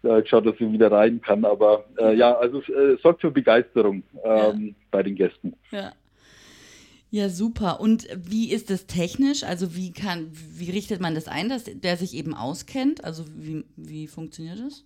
geschaut, 0.01 0.45
dass 0.45 0.57
sie 0.57 0.71
wieder 0.71 0.91
rein 0.91 1.21
kann. 1.21 1.45
Aber 1.45 1.85
äh, 1.97 2.15
ja, 2.15 2.35
also 2.37 2.61
es 2.61 2.69
äh, 2.69 2.97
sorgt 3.01 3.21
für 3.21 3.31
Begeisterung 3.31 4.03
ähm, 4.23 4.67
ja. 4.67 4.73
bei 4.91 5.03
den 5.03 5.15
Gästen. 5.15 5.53
Ja. 5.71 5.93
Ja, 7.09 7.29
super. 7.29 7.79
Und 7.79 8.07
wie 8.17 8.51
ist 8.51 8.69
es 8.69 8.85
technisch? 8.85 9.43
Also 9.43 9.75
wie 9.75 9.93
kann, 9.93 10.29
wie 10.31 10.71
richtet 10.71 10.99
man 10.99 11.15
das 11.15 11.29
ein, 11.29 11.47
dass 11.47 11.63
der 11.63 11.95
sich 11.95 12.13
eben 12.13 12.33
auskennt? 12.33 13.05
Also 13.05 13.23
wie, 13.33 13.63
wie 13.77 14.07
funktioniert 14.07 14.59
das? 14.59 14.83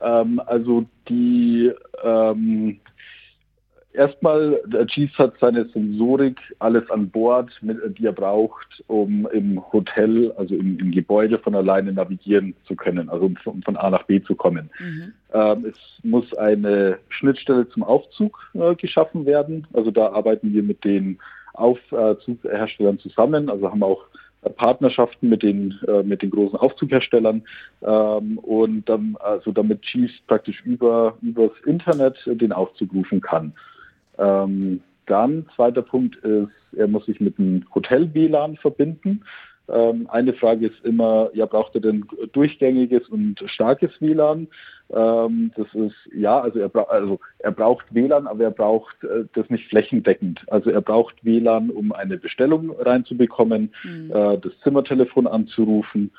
Ähm, 0.00 0.40
also 0.46 0.86
die 1.08 1.72
ähm, 2.02 2.80
erstmal, 3.92 4.60
der 4.66 4.86
Cheese 4.86 5.16
hat 5.18 5.34
seine 5.40 5.66
Sensorik, 5.66 6.38
alles 6.58 6.88
an 6.90 7.10
Bord, 7.10 7.50
die 7.62 8.06
er 8.06 8.12
braucht, 8.12 8.82
um 8.86 9.26
im 9.32 9.60
Hotel, 9.72 10.32
also 10.32 10.54
im, 10.54 10.78
im 10.78 10.90
Gebäude 10.92 11.38
von 11.38 11.54
alleine 11.54 11.92
navigieren 11.92 12.54
zu 12.66 12.76
können, 12.76 13.08
also 13.08 13.26
um 13.26 13.62
von 13.62 13.76
A 13.76 13.90
nach 13.90 14.04
B 14.04 14.22
zu 14.22 14.34
kommen. 14.34 14.70
Mhm. 14.78 15.12
Ähm, 15.32 15.64
es 15.66 15.76
muss 16.04 16.32
eine 16.34 16.98
Schnittstelle 17.08 17.68
zum 17.68 17.82
Aufzug 17.82 18.38
äh, 18.54 18.74
geschaffen 18.74 19.26
werden. 19.26 19.66
Also 19.72 19.90
da 19.90 20.08
arbeiten 20.12 20.52
wir 20.52 20.62
mit 20.62 20.84
den 20.84 21.18
Aufzugherstellern 21.54 22.98
zusammen, 22.98 23.50
also 23.50 23.70
haben 23.70 23.82
auch 23.82 24.04
Partnerschaften 24.56 25.28
mit 25.28 25.42
den, 25.42 25.78
äh, 25.86 26.02
mit 26.02 26.22
den 26.22 26.30
großen 26.30 26.58
Aufzugherstellern 26.58 27.42
ähm, 27.82 28.38
und 28.38 28.88
dann, 28.88 29.16
also 29.20 29.52
damit 29.52 29.82
Cheese 29.82 30.14
praktisch 30.26 30.62
über 30.64 31.18
übers 31.20 31.50
Internet 31.66 32.16
den 32.26 32.52
Aufzug 32.52 32.92
rufen 32.94 33.20
kann. 33.20 33.52
Ähm, 34.20 34.80
dann, 35.06 35.46
zweiter 35.56 35.82
Punkt 35.82 36.16
ist, 36.16 36.50
er 36.76 36.86
muss 36.86 37.06
sich 37.06 37.20
mit 37.20 37.38
einem 37.38 37.64
Hotel-WLAN 37.74 38.56
verbinden. 38.56 39.24
Ähm, 39.68 40.08
eine 40.10 40.34
Frage 40.34 40.66
ist 40.66 40.84
immer, 40.84 41.30
ja, 41.32 41.46
braucht 41.46 41.74
er 41.74 41.80
denn 41.80 42.04
durchgängiges 42.32 43.08
und 43.08 43.42
starkes 43.46 43.90
WLAN? 44.00 44.48
Ähm, 44.92 45.52
das 45.56 45.66
ist, 45.74 45.94
ja, 46.14 46.40
also 46.40 46.58
er, 46.58 46.68
bra 46.68 46.82
also 46.82 47.20
er 47.38 47.52
braucht 47.52 47.86
WLAN, 47.94 48.26
aber 48.26 48.44
er 48.44 48.50
braucht 48.50 49.02
äh, 49.04 49.24
das 49.34 49.48
nicht 49.48 49.68
flächendeckend. 49.68 50.44
Also 50.48 50.70
er 50.70 50.80
braucht 50.80 51.24
WLAN, 51.24 51.70
um 51.70 51.92
eine 51.92 52.18
Bestellung 52.18 52.70
reinzubekommen, 52.78 53.72
mhm. 53.84 54.10
äh, 54.12 54.38
das 54.38 54.52
Zimmertelefon 54.62 55.26
anzurufen 55.26 56.10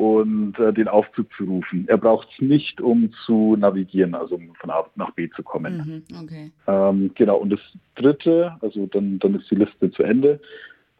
und 0.00 0.58
äh, 0.58 0.72
den 0.72 0.88
Aufzug 0.88 1.26
zu 1.36 1.44
rufen. 1.44 1.84
Er 1.86 1.98
braucht 1.98 2.28
es 2.32 2.40
nicht, 2.40 2.80
um 2.80 3.12
zu 3.26 3.54
navigieren, 3.58 4.14
also 4.14 4.36
um 4.36 4.54
von 4.54 4.70
A 4.70 4.86
nach 4.94 5.10
B 5.10 5.28
zu 5.28 5.42
kommen. 5.42 6.04
Mhm, 6.08 6.22
okay. 6.24 6.52
ähm, 6.66 7.10
genau, 7.14 7.36
und 7.36 7.50
das 7.50 7.60
Dritte, 7.96 8.56
also 8.62 8.86
dann, 8.86 9.18
dann 9.18 9.34
ist 9.34 9.50
die 9.50 9.56
Liste 9.56 9.90
zu 9.90 10.02
Ende, 10.02 10.40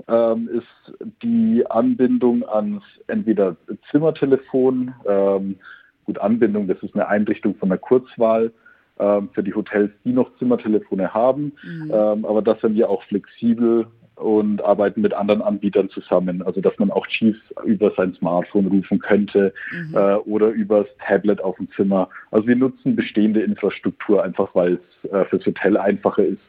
ähm, 0.07 0.51
ist 0.53 0.99
die 1.23 1.65
Anbindung 1.71 2.47
ans 2.47 2.83
entweder 3.07 3.57
Zimmertelefon, 3.91 4.93
ähm, 5.09 5.57
gut 6.05 6.19
Anbindung, 6.19 6.69
das 6.69 6.83
ist 6.83 6.95
eine 6.95 7.09
Einrichtung 7.09 7.55
von 7.55 7.71
der 7.71 7.79
Kurzwahl 7.79 8.53
ähm, 8.99 9.31
für 9.33 9.43
die 9.43 9.55
Hotels, 9.55 9.93
die 10.05 10.13
noch 10.13 10.37
Zimmertelefone 10.37 11.15
haben, 11.15 11.53
mhm. 11.63 11.91
Ähm, 11.91 12.27
aber 12.27 12.43
das 12.43 12.61
sind 12.61 12.75
wir 12.75 12.91
auch 12.91 13.03
flexibel 13.05 13.87
und 14.21 14.63
arbeiten 14.63 15.01
mit 15.01 15.13
anderen 15.15 15.43
Anbietern 15.43 15.91
zusammen. 15.91 16.43
Also 16.43 16.61
dass 16.61 16.79
man 16.79 16.91
auch 16.91 17.07
Chiefs 17.07 17.41
über 17.65 17.93
sein 17.97 18.15
Smartphone 18.15 18.67
rufen 18.67 18.99
könnte 18.99 19.53
mhm. 19.73 19.95
äh, 19.95 20.15
oder 20.17 20.49
übers 20.49 20.87
Tablet 21.07 21.41
auf 21.41 21.57
dem 21.57 21.69
Zimmer. 21.77 22.09
Also 22.31 22.47
wir 22.47 22.57
nutzen 22.57 22.97
bestehende 22.97 23.43
Infrastruktur 23.43 24.23
einfach, 24.23 24.55
weil 24.55 24.75
es 25.05 25.11
äh, 25.11 25.25
fürs 25.27 25.45
Hotel 25.47 25.77
einfacher 25.77 26.25
ist, 26.25 26.43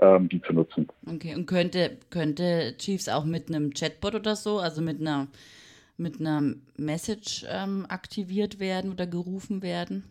ähm, 0.00 0.28
die 0.28 0.42
zu 0.42 0.52
nutzen. 0.52 0.88
Okay, 1.06 1.34
und 1.34 1.46
könnte, 1.46 1.96
könnte 2.10 2.74
Chiefs 2.78 3.08
auch 3.08 3.24
mit 3.24 3.48
einem 3.48 3.72
Chatbot 3.72 4.14
oder 4.14 4.36
so, 4.36 4.58
also 4.58 4.82
mit 4.82 5.00
einer 5.00 5.28
mit 5.98 6.20
einer 6.20 6.54
Message 6.76 7.44
ähm, 7.48 7.86
aktiviert 7.88 8.58
werden 8.58 8.90
oder 8.90 9.06
gerufen 9.06 9.62
werden? 9.62 10.04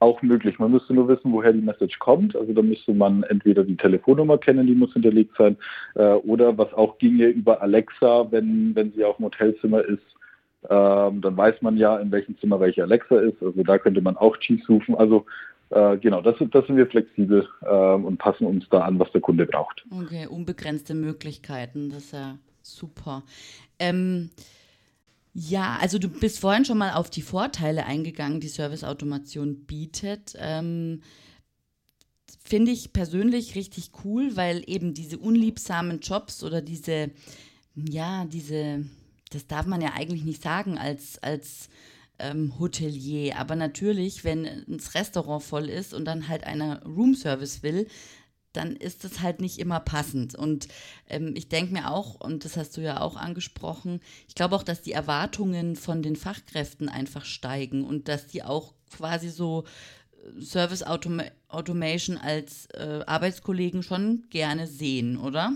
Auch 0.00 0.22
möglich. 0.22 0.58
Man 0.58 0.70
müsste 0.70 0.94
nur 0.94 1.08
wissen, 1.08 1.32
woher 1.32 1.52
die 1.52 1.60
Message 1.60 1.98
kommt. 1.98 2.36
Also 2.36 2.52
da 2.52 2.62
müsste 2.62 2.94
man 2.94 3.22
entweder 3.24 3.64
die 3.64 3.76
Telefonnummer 3.76 4.38
kennen, 4.38 4.66
die 4.66 4.74
muss 4.74 4.92
hinterlegt 4.92 5.32
sein, 5.36 5.56
äh, 5.94 6.12
oder 6.14 6.56
was 6.56 6.72
auch 6.74 6.98
ginge 6.98 7.26
über 7.26 7.60
Alexa, 7.62 8.30
wenn, 8.30 8.74
wenn 8.74 8.92
sie 8.92 9.04
auf 9.04 9.16
dem 9.16 9.26
Hotelzimmer 9.26 9.84
ist, 9.84 10.02
ähm, 10.68 11.20
dann 11.20 11.36
weiß 11.36 11.62
man 11.62 11.76
ja, 11.76 11.98
in 11.98 12.10
welchem 12.10 12.38
Zimmer 12.38 12.60
welche 12.60 12.82
Alexa 12.82 13.18
ist. 13.18 13.42
Also 13.42 13.62
da 13.62 13.78
könnte 13.78 14.00
man 14.00 14.16
auch 14.16 14.36
Chiefs 14.38 14.68
rufen. 14.68 14.94
Also 14.94 15.26
äh, 15.70 15.98
genau, 15.98 16.20
das, 16.22 16.36
das 16.50 16.66
sind 16.66 16.76
wir 16.76 16.86
flexibel 16.86 17.46
äh, 17.62 17.68
und 17.68 18.18
passen 18.18 18.46
uns 18.46 18.68
da 18.70 18.80
an, 18.80 18.98
was 18.98 19.10
der 19.12 19.20
Kunde 19.20 19.46
braucht. 19.46 19.84
Okay, 19.90 20.26
unbegrenzte 20.26 20.94
Möglichkeiten, 20.94 21.90
das 21.90 22.04
ist 22.04 22.12
ja 22.12 22.38
super. 22.62 23.22
Ähm, 23.78 24.30
ja, 25.40 25.78
also 25.80 26.00
du 26.00 26.08
bist 26.08 26.40
vorhin 26.40 26.64
schon 26.64 26.78
mal 26.78 26.94
auf 26.94 27.10
die 27.10 27.22
Vorteile 27.22 27.86
eingegangen, 27.86 28.40
die 28.40 28.48
Serviceautomation 28.48 29.66
bietet. 29.66 30.34
Ähm, 30.36 31.02
Finde 32.42 32.72
ich 32.72 32.92
persönlich 32.92 33.54
richtig 33.54 33.90
cool, 34.04 34.36
weil 34.36 34.64
eben 34.66 34.94
diese 34.94 35.16
unliebsamen 35.16 36.00
Jobs 36.00 36.42
oder 36.42 36.60
diese, 36.60 37.12
ja, 37.76 38.24
diese, 38.24 38.84
das 39.30 39.46
darf 39.46 39.66
man 39.66 39.80
ja 39.80 39.92
eigentlich 39.92 40.24
nicht 40.24 40.42
sagen 40.42 40.76
als, 40.76 41.22
als 41.22 41.68
ähm, 42.18 42.58
Hotelier. 42.58 43.38
Aber 43.38 43.54
natürlich, 43.54 44.24
wenn 44.24 44.64
das 44.66 44.96
Restaurant 44.96 45.44
voll 45.44 45.68
ist 45.68 45.94
und 45.94 46.04
dann 46.04 46.26
halt 46.26 46.44
einer 46.44 46.82
Roomservice 46.84 47.62
will, 47.62 47.86
dann 48.52 48.76
ist 48.76 49.04
es 49.04 49.20
halt 49.20 49.40
nicht 49.40 49.58
immer 49.58 49.80
passend. 49.80 50.34
Und 50.34 50.68
ähm, 51.08 51.34
ich 51.36 51.48
denke 51.48 51.72
mir 51.72 51.90
auch, 51.90 52.20
und 52.20 52.44
das 52.44 52.56
hast 52.56 52.76
du 52.76 52.80
ja 52.80 53.00
auch 53.00 53.16
angesprochen, 53.16 54.00
ich 54.26 54.34
glaube 54.34 54.56
auch, 54.56 54.62
dass 54.62 54.82
die 54.82 54.92
Erwartungen 54.92 55.76
von 55.76 56.02
den 56.02 56.16
Fachkräften 56.16 56.88
einfach 56.88 57.24
steigen 57.24 57.84
und 57.84 58.08
dass 58.08 58.26
die 58.26 58.42
auch 58.42 58.74
quasi 58.90 59.28
so 59.28 59.64
äh, 60.36 60.40
Service 60.42 60.82
Autom 60.82 61.22
Automation 61.48 62.18
als 62.18 62.66
äh, 62.74 63.02
Arbeitskollegen 63.06 63.82
schon 63.82 64.26
gerne 64.28 64.66
sehen, 64.66 65.16
oder? 65.16 65.52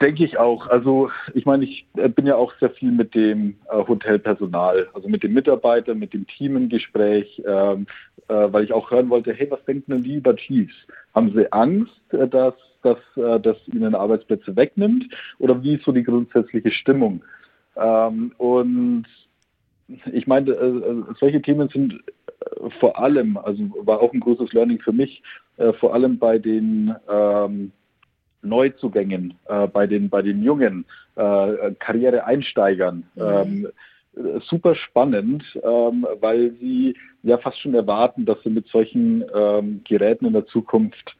Denke 0.00 0.24
ich 0.24 0.38
auch. 0.38 0.68
Also 0.68 1.10
ich 1.34 1.46
meine, 1.46 1.64
ich 1.64 1.88
äh, 1.96 2.08
bin 2.08 2.26
ja 2.26 2.36
auch 2.36 2.52
sehr 2.60 2.70
viel 2.70 2.92
mit 2.92 3.12
dem 3.14 3.56
äh, 3.68 3.76
Hotelpersonal, 3.76 4.88
also 4.94 5.08
mit 5.08 5.24
den 5.24 5.32
Mitarbeitern, 5.32 5.98
mit 5.98 6.14
dem 6.14 6.28
Team 6.28 6.56
im 6.56 6.68
Gespräch, 6.68 7.42
ähm, 7.44 7.86
äh, 8.28 8.52
weil 8.52 8.62
ich 8.62 8.72
auch 8.72 8.92
hören 8.92 9.10
wollte, 9.10 9.32
hey, 9.32 9.50
was 9.50 9.64
denken 9.64 9.90
denn 9.90 10.02
die 10.04 10.14
über 10.14 10.36
Chiefs? 10.36 10.74
Haben 11.12 11.32
sie 11.34 11.52
Angst, 11.52 12.00
äh, 12.12 12.28
dass, 12.28 12.54
dass 12.82 12.98
äh, 13.16 13.40
das 13.40 13.56
ihnen 13.66 13.96
Arbeitsplätze 13.96 14.54
wegnimmt? 14.54 15.12
Oder 15.40 15.60
wie 15.64 15.74
ist 15.74 15.84
so 15.84 15.90
die 15.90 16.04
grundsätzliche 16.04 16.70
Stimmung? 16.70 17.24
Ähm, 17.76 18.32
und 18.38 19.06
ich 20.12 20.28
meine, 20.28 20.52
äh, 20.52 21.02
solche 21.18 21.42
Themen 21.42 21.68
sind 21.68 22.00
vor 22.78 22.96
allem, 22.96 23.36
also 23.38 23.60
war 23.80 24.00
auch 24.00 24.12
ein 24.12 24.20
großes 24.20 24.52
Learning 24.52 24.78
für 24.80 24.92
mich, 24.92 25.22
vor 25.78 25.94
allem 25.94 26.18
bei 26.18 26.38
den 26.38 26.94
ähm, 27.08 27.72
Neuzugängen, 28.44 29.34
äh, 29.46 29.66
bei, 29.66 29.86
den, 29.86 30.08
bei 30.08 30.22
den 30.22 30.42
jungen 30.42 30.84
äh, 31.16 31.72
Karriereeinsteigern. 31.78 33.04
Mhm. 33.14 33.22
Ähm, 33.22 33.68
super 34.48 34.74
spannend, 34.74 35.42
ähm, 35.62 36.06
weil 36.20 36.52
sie 36.60 36.96
ja 37.22 37.38
fast 37.38 37.58
schon 37.60 37.74
erwarten, 37.74 38.24
dass 38.24 38.40
sie 38.42 38.50
mit 38.50 38.68
solchen 38.68 39.24
ähm, 39.34 39.80
Geräten 39.84 40.26
in 40.26 40.32
der 40.34 40.46
Zukunft 40.46 41.16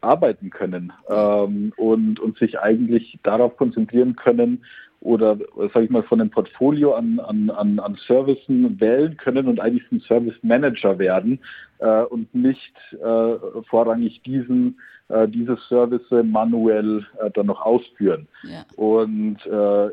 arbeiten 0.00 0.50
können 0.50 0.92
ähm, 1.08 1.72
und, 1.76 2.20
und 2.20 2.38
sich 2.38 2.58
eigentlich 2.58 3.18
darauf 3.22 3.56
konzentrieren 3.56 4.16
können 4.16 4.64
oder, 5.02 5.36
sage 5.72 5.84
ich 5.84 5.90
mal, 5.90 6.04
von 6.04 6.20
einem 6.20 6.30
Portfolio 6.30 6.94
an, 6.94 7.18
an, 7.20 7.50
an, 7.50 7.78
an 7.80 7.98
Servicen 8.06 8.80
wählen 8.80 9.16
können 9.16 9.48
und 9.48 9.60
eigentlich 9.60 9.90
ein 9.90 10.00
Service 10.00 10.36
Manager 10.42 10.98
werden 10.98 11.40
äh, 11.78 12.02
und 12.02 12.32
nicht 12.34 12.74
äh, 12.92 13.34
vorrangig 13.68 14.22
diesen, 14.22 14.80
äh, 15.08 15.26
diese 15.26 15.56
Service 15.68 16.08
manuell 16.24 17.04
äh, 17.20 17.30
dann 17.32 17.46
noch 17.46 17.60
ausführen. 17.62 18.28
Ja. 18.44 18.64
Und 18.76 19.44
äh, 19.46 19.90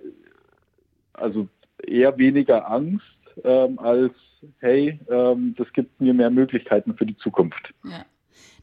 also 1.13 1.48
eher 1.86 2.18
weniger 2.18 2.70
Angst 2.70 3.06
ähm, 3.44 3.80
als, 3.80 4.13
hey, 4.60 5.00
ähm, 5.10 5.56
das 5.58 5.72
gibt 5.74 6.00
mir 6.00 6.13
mehr 6.13 6.30
Möglichkeiten 6.30 6.94
für 6.96 7.06
die 7.06 7.18
Zukunft. 7.18 7.74
Ja. 7.84 8.06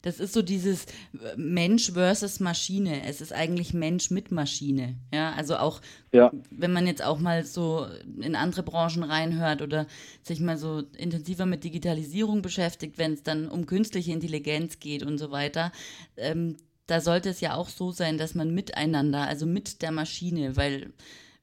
Das 0.07 0.21
ist 0.21 0.35
so 0.35 0.41
dieses 0.41 0.85
äh, 0.85 1.37
Mensch 1.37 1.91
versus 1.91 2.39
Maschine. 2.39 3.03
Es 3.09 3.21
ist 3.21 3.33
eigentlich 3.33 3.75
Mensch 3.75 4.13
mit 4.13 4.31
Maschine. 4.31 4.95
Ja, 5.13 5.33
also 5.33 5.57
auch, 5.57 5.81
ja. 6.13 6.31
wenn 6.53 6.73
man 6.73 6.87
jetzt 6.87 7.03
auch 7.03 7.19
mal 7.19 7.45
so 7.45 7.89
in 8.21 8.37
andere 8.37 8.63
Branchen 8.63 9.03
reinhört 9.03 9.63
oder 9.63 9.89
sich 10.23 10.39
mal 10.39 10.59
so 10.59 10.85
intensiver 10.97 11.45
mit 11.45 11.65
Digitalisierung 11.65 12.41
beschäftigt, 12.41 12.99
wenn 12.99 13.15
es 13.15 13.25
dann 13.25 13.49
um 13.49 13.67
künstliche 13.67 14.13
Intelligenz 14.13 14.79
geht 14.79 15.03
und 15.03 15.19
so 15.19 15.33
weiter. 15.33 15.73
Ähm, 16.17 16.57
da 16.87 17.01
sollte 17.01 17.31
es 17.31 17.41
ja 17.41 17.57
auch 17.57 17.69
so 17.69 17.91
sein, 17.91 18.17
dass 18.17 18.37
man 18.37 18.55
miteinander, 18.55 19.27
also 19.27 19.45
mit 19.45 19.83
der 19.83 19.91
Maschine, 19.91 20.57
weil 20.57 20.93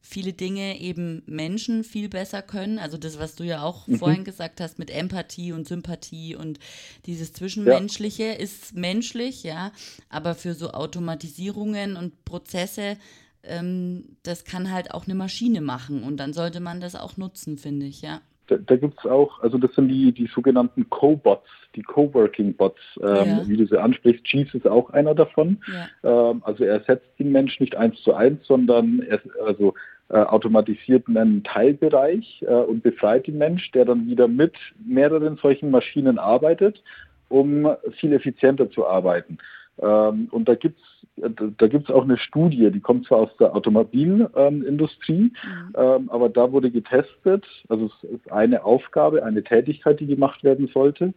viele 0.05 0.33
Dinge 0.33 0.79
eben 0.79 1.24
Menschen 1.25 1.83
viel 1.86 2.10
besser 2.10 2.41
können. 2.41 2.77
Also 2.77 2.98
das, 2.98 3.19
was 3.19 3.36
du 3.36 3.45
ja 3.45 3.63
auch 3.63 3.88
mhm. 3.88 3.95
vorhin 3.95 4.24
gesagt 4.25 4.60
hast 4.60 4.77
mit 4.77 4.91
Empathie 4.91 5.53
und 5.53 5.65
Sympathie 5.65 6.36
und 6.36 6.60
dieses 7.05 7.31
Zwischenmenschliche 7.33 8.24
ja. 8.24 8.33
ist 8.33 8.75
menschlich, 8.75 9.43
ja, 9.43 9.72
aber 10.10 10.36
für 10.36 10.53
so 10.53 10.72
Automatisierungen 10.72 11.95
und 11.95 12.25
Prozesse, 12.25 12.98
ähm, 13.43 14.17
das 14.24 14.43
kann 14.43 14.72
halt 14.72 14.93
auch 14.93 15.05
eine 15.05 15.15
Maschine 15.15 15.62
machen 15.62 16.03
und 16.03 16.17
dann 16.17 16.33
sollte 16.33 16.60
man 16.60 16.81
das 16.81 16.95
auch 16.95 17.15
nutzen, 17.15 17.57
finde 17.57 17.86
ich, 17.86 18.01
ja. 18.01 18.19
Da, 18.48 18.57
da 18.57 18.75
gibt 18.75 19.00
es 19.00 19.10
auch, 19.10 19.39
also 19.41 19.57
das 19.57 19.74
sind 19.74 19.88
die, 19.88 20.12
die 20.12 20.27
sogenannten 20.27 20.89
Co-Bots, 20.89 21.48
die 21.75 21.81
Coworking-Bots, 21.81 22.79
ähm, 23.01 23.07
ja. 23.07 23.48
wie 23.48 23.55
du 23.55 23.65
sie 23.65 23.81
ansprichst. 23.81 24.27
Jeeves 24.27 24.53
ist 24.53 24.67
auch 24.67 24.89
einer 24.89 25.15
davon. 25.15 25.63
Ja. 25.72 26.29
Ähm, 26.29 26.43
also 26.43 26.65
er 26.65 26.74
ersetzt 26.74 27.07
den 27.19 27.31
Mensch 27.31 27.62
nicht 27.62 27.75
eins 27.75 28.01
zu 28.01 28.13
eins, 28.13 28.45
sondern 28.45 29.01
er, 29.01 29.22
also 29.45 29.74
automatisiert 30.17 31.08
einen 31.08 31.43
Teilbereich 31.43 32.43
äh, 32.48 32.53
und 32.53 32.84
befreit 32.84 33.27
den 33.27 33.38
Mensch, 33.38 33.72
der 33.72 33.86
dann 33.86 34.08
wieder 34.08 34.27
mit 34.27 34.55
mehreren 34.86 35.38
solchen 35.38 35.72
Maschinen 35.72 36.20
arbeitet, 36.20 36.84
um 37.29 37.67
viel 38.00 38.13
effizienter 38.13 38.70
zu 38.70 38.86
arbeiten. 38.86 39.38
Ähm, 39.79 40.27
und 40.32 40.48
da 40.48 40.55
gibt 40.55 40.79
es 40.79 40.93
da 41.15 41.67
gibt's 41.67 41.91
auch 41.91 42.03
eine 42.03 42.17
Studie, 42.17 42.72
die 42.72 42.79
kommt 42.79 43.05
zwar 43.05 43.20
aus 43.20 43.38
der 43.38 43.55
Automobilindustrie, 43.55 45.32
mhm. 45.32 45.75
ähm, 45.75 46.10
aber 46.10 46.27
da 46.27 46.51
wurde 46.51 46.72
getestet, 46.72 47.46
also 47.70 47.86
es 47.86 48.10
ist 48.10 48.32
eine 48.32 48.65
Aufgabe, 48.65 49.24
eine 49.24 49.43
Tätigkeit, 49.43 50.00
die 50.00 50.08
gemacht 50.08 50.43
werden 50.43 50.67
sollte. 50.74 51.13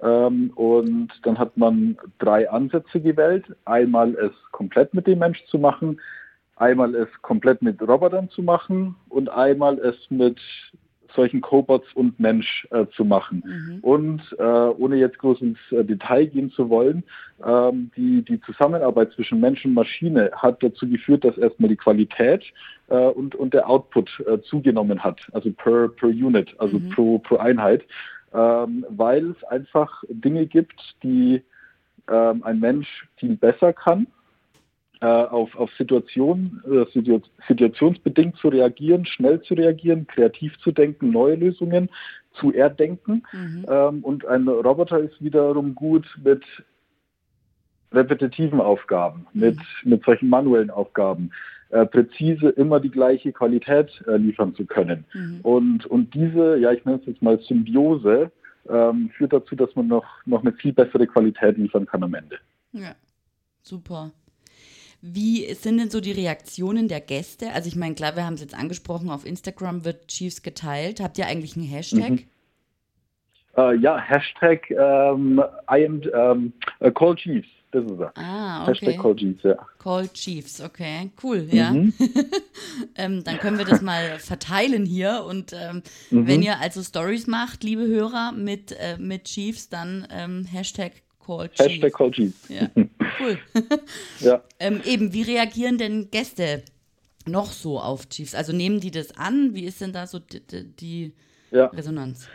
Ähm, 0.00 0.52
und 0.54 1.10
dann 1.22 1.38
hat 1.38 1.56
man 1.56 1.96
drei 2.18 2.48
Ansätze 2.50 3.00
gewählt. 3.00 3.44
Einmal 3.64 4.14
es 4.14 4.32
komplett 4.52 4.94
mit 4.94 5.06
dem 5.06 5.18
Mensch 5.18 5.44
zu 5.46 5.58
machen, 5.58 6.00
einmal 6.62 6.94
es 6.94 7.08
komplett 7.22 7.60
mit 7.60 7.82
Robotern 7.82 8.30
zu 8.30 8.42
machen 8.42 8.94
und 9.08 9.28
einmal 9.28 9.78
es 9.80 9.96
mit 10.10 10.38
solchen 11.14 11.40
Cobots 11.42 11.86
und 11.94 12.18
Mensch 12.18 12.66
äh, 12.70 12.86
zu 12.96 13.04
machen. 13.04 13.42
Mhm. 13.44 13.78
Und 13.80 14.22
äh, 14.38 14.42
ohne 14.42 14.96
jetzt 14.96 15.18
groß 15.18 15.42
ins 15.42 15.58
äh, 15.70 15.84
Detail 15.84 16.26
gehen 16.26 16.50
zu 16.52 16.70
wollen, 16.70 17.02
ähm, 17.44 17.90
die, 17.96 18.22
die 18.22 18.40
Zusammenarbeit 18.40 19.12
zwischen 19.12 19.40
Mensch 19.40 19.64
und 19.66 19.74
Maschine 19.74 20.30
hat 20.34 20.62
dazu 20.62 20.88
geführt, 20.88 21.24
dass 21.24 21.36
erstmal 21.36 21.68
die 21.68 21.76
Qualität 21.76 22.44
äh, 22.88 22.94
und, 22.94 23.34
und 23.34 23.52
der 23.52 23.68
Output 23.68 24.22
äh, 24.26 24.40
zugenommen 24.42 25.04
hat, 25.04 25.20
also 25.32 25.50
per, 25.50 25.88
per 25.88 26.08
Unit, 26.08 26.54
also 26.58 26.78
mhm. 26.78 26.90
pro, 26.90 27.18
pro 27.18 27.36
Einheit, 27.36 27.82
ähm, 28.32 28.86
weil 28.88 29.32
es 29.32 29.44
einfach 29.44 30.02
Dinge 30.08 30.46
gibt, 30.46 30.80
die 31.02 31.42
ähm, 32.10 32.42
ein 32.44 32.58
Mensch 32.58 33.06
viel 33.16 33.36
besser 33.36 33.74
kann 33.74 34.06
auf, 35.06 35.54
auf 35.56 35.70
Situationen, 35.76 36.62
äh, 36.64 36.84
situationsbedingt 37.48 38.36
zu 38.36 38.48
reagieren, 38.48 39.04
schnell 39.04 39.42
zu 39.42 39.54
reagieren, 39.54 40.06
kreativ 40.06 40.56
zu 40.58 40.70
denken, 40.70 41.10
neue 41.10 41.34
Lösungen 41.34 41.88
zu 42.34 42.52
erdenken. 42.52 43.24
Mhm. 43.32 43.66
Ähm, 43.68 44.04
und 44.04 44.24
ein 44.26 44.48
Roboter 44.48 45.00
ist 45.00 45.20
wiederum 45.22 45.74
gut 45.74 46.06
mit 46.22 46.44
repetitiven 47.92 48.60
Aufgaben, 48.60 49.26
mhm. 49.32 49.40
mit, 49.40 49.58
mit 49.84 50.04
solchen 50.04 50.28
manuellen 50.28 50.70
Aufgaben, 50.70 51.30
äh, 51.70 51.86
präzise 51.86 52.50
immer 52.50 52.80
die 52.80 52.90
gleiche 52.90 53.32
Qualität 53.32 53.90
äh, 54.06 54.16
liefern 54.16 54.54
zu 54.54 54.66
können. 54.66 55.04
Mhm. 55.14 55.40
Und, 55.42 55.86
und 55.86 56.14
diese, 56.14 56.58
ja, 56.58 56.72
ich 56.72 56.84
nenne 56.84 57.00
es 57.00 57.06
jetzt 57.06 57.22
mal 57.22 57.38
Symbiose, 57.40 58.30
ähm, 58.68 59.10
führt 59.16 59.32
dazu, 59.32 59.56
dass 59.56 59.74
man 59.74 59.88
noch, 59.88 60.04
noch 60.26 60.42
eine 60.42 60.52
viel 60.52 60.72
bessere 60.72 61.06
Qualität 61.06 61.56
liefern 61.56 61.86
kann 61.86 62.02
am 62.02 62.14
Ende. 62.14 62.38
Ja, 62.72 62.94
super. 63.62 64.12
Wie 65.04 65.52
sind 65.54 65.78
denn 65.78 65.90
so 65.90 66.00
die 66.00 66.12
Reaktionen 66.12 66.86
der 66.86 67.00
Gäste? 67.00 67.50
Also 67.52 67.66
ich 67.66 67.74
meine, 67.74 67.96
klar, 67.96 68.14
wir 68.14 68.24
haben 68.24 68.34
es 68.34 68.40
jetzt 68.40 68.56
angesprochen, 68.56 69.10
auf 69.10 69.26
Instagram 69.26 69.84
wird 69.84 70.06
Chiefs 70.06 70.42
geteilt. 70.42 71.00
Habt 71.00 71.18
ihr 71.18 71.26
eigentlich 71.26 71.56
einen 71.56 71.66
Hashtag? 71.66 72.10
Mhm. 72.10 72.24
Uh, 73.56 73.72
ja, 73.72 73.98
Hashtag 73.98 74.70
um, 74.70 75.40
I 75.68 75.84
am 75.84 76.00
um, 76.14 76.52
uh, 76.80 76.90
Call 76.92 77.16
Chiefs. 77.16 77.48
Das 77.72 77.84
ist 77.84 77.98
er. 77.98 78.12
Ah, 78.16 78.62
okay. 78.62 78.70
Hashtag 78.70 79.02
Call 79.02 79.16
Chiefs, 79.16 79.42
ja. 79.42 79.66
Call 79.78 80.08
Chiefs, 80.08 80.60
okay, 80.60 81.10
cool, 81.22 81.48
ja. 81.50 81.70
Mhm. 81.72 81.92
ähm, 82.96 83.24
dann 83.24 83.38
können 83.38 83.58
wir 83.58 83.64
das 83.64 83.82
mal 83.82 84.18
verteilen 84.20 84.86
hier 84.86 85.24
und 85.26 85.52
ähm, 85.52 85.82
mhm. 86.10 86.28
wenn 86.28 86.42
ihr 86.42 86.60
also 86.60 86.82
Stories 86.82 87.26
macht, 87.26 87.64
liebe 87.64 87.86
Hörer, 87.86 88.32
mit, 88.32 88.72
äh, 88.72 88.98
mit 88.98 89.24
Chiefs, 89.24 89.68
dann 89.68 90.06
ähm, 90.10 90.44
Hashtag 90.44 90.92
Call. 91.24 91.50
Hashtag 91.58 91.92
Call 91.92 92.10
Chiefs. 92.10 92.48
Ja, 92.48 92.68
cool. 93.20 93.38
ja. 94.20 94.42
Ähm, 94.58 94.80
eben, 94.84 95.12
wie 95.12 95.22
reagieren 95.22 95.78
denn 95.78 96.10
Gäste 96.10 96.62
noch 97.26 97.52
so 97.52 97.78
auf 97.78 98.08
Chiefs? 98.08 98.34
Also 98.34 98.52
nehmen 98.52 98.80
die 98.80 98.90
das 98.90 99.16
an? 99.16 99.54
Wie 99.54 99.64
ist 99.64 99.80
denn 99.80 99.92
da 99.92 100.06
so 100.06 100.18
die, 100.18 100.40
die 100.76 101.12
ja. 101.50 101.66
Resonanz? 101.66 102.28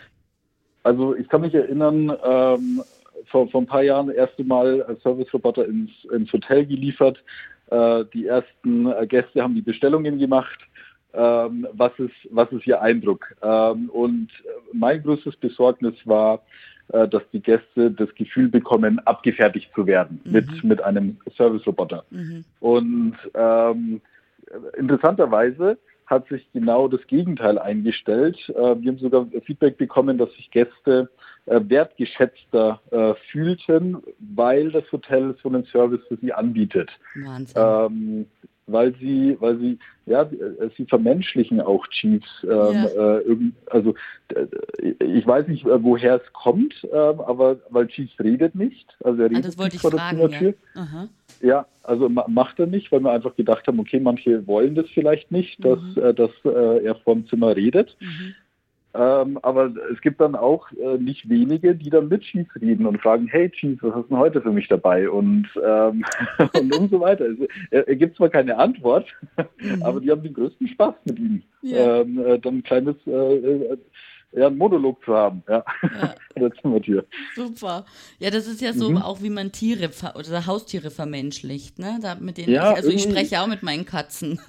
Also 0.84 1.16
ich 1.16 1.28
kann 1.28 1.42
mich 1.42 1.54
erinnern, 1.54 2.16
ähm, 2.24 2.82
vor, 3.26 3.50
vor 3.50 3.62
ein 3.62 3.68
paar 3.68 3.84
Jahren 3.84 4.08
das 4.08 4.16
erste 4.16 4.44
Mal 4.44 4.98
Service-Roboter 5.04 5.66
ins, 5.66 5.92
ins 6.14 6.32
Hotel 6.32 6.66
geliefert. 6.66 7.22
Äh, 7.70 8.06
die 8.14 8.28
ersten 8.28 8.92
äh, 8.92 9.06
Gäste 9.08 9.44
haben 9.44 9.56
die 9.56 9.62
Bestellungen 9.62 10.20
gemacht. 10.20 10.60
Ähm, 11.14 11.68
was, 11.74 11.92
ist, 11.98 12.14
was 12.30 12.52
ist 12.52 12.68
Ihr 12.68 12.82
Eindruck? 12.82 13.36
Ähm, 13.42 13.90
und 13.90 14.30
mein 14.72 15.02
größtes 15.04 15.36
Besorgnis 15.38 15.96
war, 16.06 16.36
äh, 16.36 16.40
dass 16.90 17.24
die 17.34 17.42
Gäste 17.42 17.92
das 17.92 18.14
Gefühl 18.16 18.48
bekommen, 18.48 19.00
abgefertigt 19.00 19.70
zu 19.76 19.86
werden 19.86 20.22
mhm. 20.24 20.32
mit, 20.32 20.64
mit 20.64 20.82
einem 20.82 21.18
Service-Roboter. 21.36 22.06
Mhm. 22.12 22.46
Und 22.60 23.18
ähm, 23.34 24.02
interessanterweise 24.78 25.78
hat 26.08 26.28
sich 26.30 26.48
genau 26.54 26.88
das 26.88 27.06
Gegenteil 27.08 27.60
eingestellt. 27.60 28.38
Äh, 28.50 28.54
wir 28.54 28.92
haben 28.92 28.98
sogar 29.00 29.28
Feedback 29.46 29.78
bekommen, 29.78 30.18
dass 30.18 30.32
sich 30.34 30.50
Gäste 30.52 31.10
äh, 31.46 31.60
wertgeschätzter 31.64 32.82
äh, 32.92 33.14
fühlten, 33.32 33.98
weil 34.20 34.72
das 34.72 34.90
Hotel 34.92 35.36
so 35.44 35.50
einen 35.50 35.66
Service 35.66 36.02
für 36.08 36.18
sie 36.18 36.34
anbietet. 36.34 36.90
Wahnsinn. 37.16 37.62
Ähm, 37.62 38.26
weil 38.68 38.94
sie, 38.96 39.38
weil 39.40 39.58
sie, 39.58 39.80
ja, 40.06 40.24
äh, 40.24 40.70
sie 40.78 40.86
vermenschlichen 40.86 41.62
auch 41.62 41.88
Chiefs. 41.88 42.28
Ähm, 42.44 42.50
ja. 42.50 43.18
äh, 43.20 43.36
also 43.72 43.96
äh, 44.30 45.04
ich 45.04 45.26
weiß 45.26 45.48
nicht, 45.48 45.66
äh, 45.66 45.84
woher 45.84 46.16
es 46.16 46.34
kommt, 46.34 46.76
ähm, 46.84 47.22
aber 47.22 47.58
weil 47.70 47.88
Chiefs 47.88 48.14
redet 48.20 48.56
nicht. 48.56 48.96
Also 49.04 49.22
er 49.22 49.26
ah, 49.26 49.30
redet 49.30 49.46
ah, 49.46 49.48
das 49.48 49.58
wollte 49.58 49.76
ich 49.78 49.82
fragen, 49.82 50.56
ja. 50.72 51.10
ja. 51.42 51.66
also 51.84 52.10
macht 52.10 52.60
er 52.60 52.68
nicht, 52.68 52.92
weil 52.92 53.00
wir 53.00 53.12
einfach 53.12 53.36
gedacht 53.36 53.66
haben, 53.68 53.80
okay, 53.80 54.00
manche 54.00 54.46
wollen 54.46 54.76
das 54.76 54.90
vielleicht 54.90 55.32
nicht, 55.32 55.64
dass, 55.64 55.80
mhm. 55.80 56.04
äh, 56.04 56.14
dass 56.14 56.32
äh, 56.44 56.84
er 56.86 56.96
vorm 56.96 57.26
Zimmer 57.28 57.56
redet. 57.56 57.96
Mhm. 58.00 58.36
Ähm, 58.94 59.38
aber 59.44 59.72
es 59.94 60.02
gibt 60.02 60.20
dann 60.22 60.36
auch 60.36 60.72
äh, 60.72 60.98
nicht 60.98 61.30
wenige, 61.30 61.76
die 61.76 61.90
dann 61.90 62.08
mit 62.08 62.22
Chief 62.22 62.48
reden 62.60 62.86
und 62.86 63.02
fragen, 63.02 63.28
hey 63.28 63.50
Chief, 63.52 63.78
was 63.84 63.94
hast 63.94 64.10
du 64.10 64.18
heute 64.18 64.42
für 64.42 64.52
mich 64.52 64.68
dabei? 64.68 65.10
Und, 65.10 65.48
ähm, 65.64 66.04
und, 66.54 66.76
und 66.80 66.92
so 66.92 67.00
weiter. 67.00 67.26
Also, 67.26 67.48
er, 67.72 67.88
er, 67.88 67.96
gibt 67.96 68.18
zwar 68.18 68.30
keine 68.30 68.58
Antwort, 68.58 69.06
mhm. 69.62 69.84
aber 69.84 70.00
die 70.00 70.10
haben 70.10 70.24
den 70.24 70.34
größten 70.34 70.68
Spaß 70.70 70.96
mit 71.06 71.20
ihm. 71.20 71.44
Ja. 71.62 72.02
Ähm, 72.02 72.20
äh, 72.26 72.40
dann 72.40 72.58
ein 72.58 72.64
kleines 72.64 72.96
äh, 73.06 73.78
ja, 74.34 74.48
einen 74.48 74.58
Monolog 74.58 75.04
zu 75.04 75.14
haben. 75.14 75.44
Ja. 75.48 75.64
ja. 75.84 76.16
Super. 77.36 77.86
Ja, 78.20 78.30
das 78.30 78.48
ist 78.48 78.62
ja 78.62 78.74
so 78.74 78.90
mhm. 78.90 78.98
auch, 78.98 79.22
wie 79.22 79.30
man 79.30 79.52
Tiere 79.52 79.90
oder 80.16 80.46
Haustiere 80.46 80.92
vermenschlicht, 80.92 81.80
ne? 81.80 82.00
Da, 82.02 82.16
mit 82.16 82.38
denen 82.38 82.52
ja, 82.52 82.72
ich, 82.72 82.78
also 82.78 82.90
ich 82.90 83.04
spreche 83.04 83.42
auch 83.42 83.48
mit 83.48 83.64
meinen 83.64 83.86
Katzen. 83.86 84.40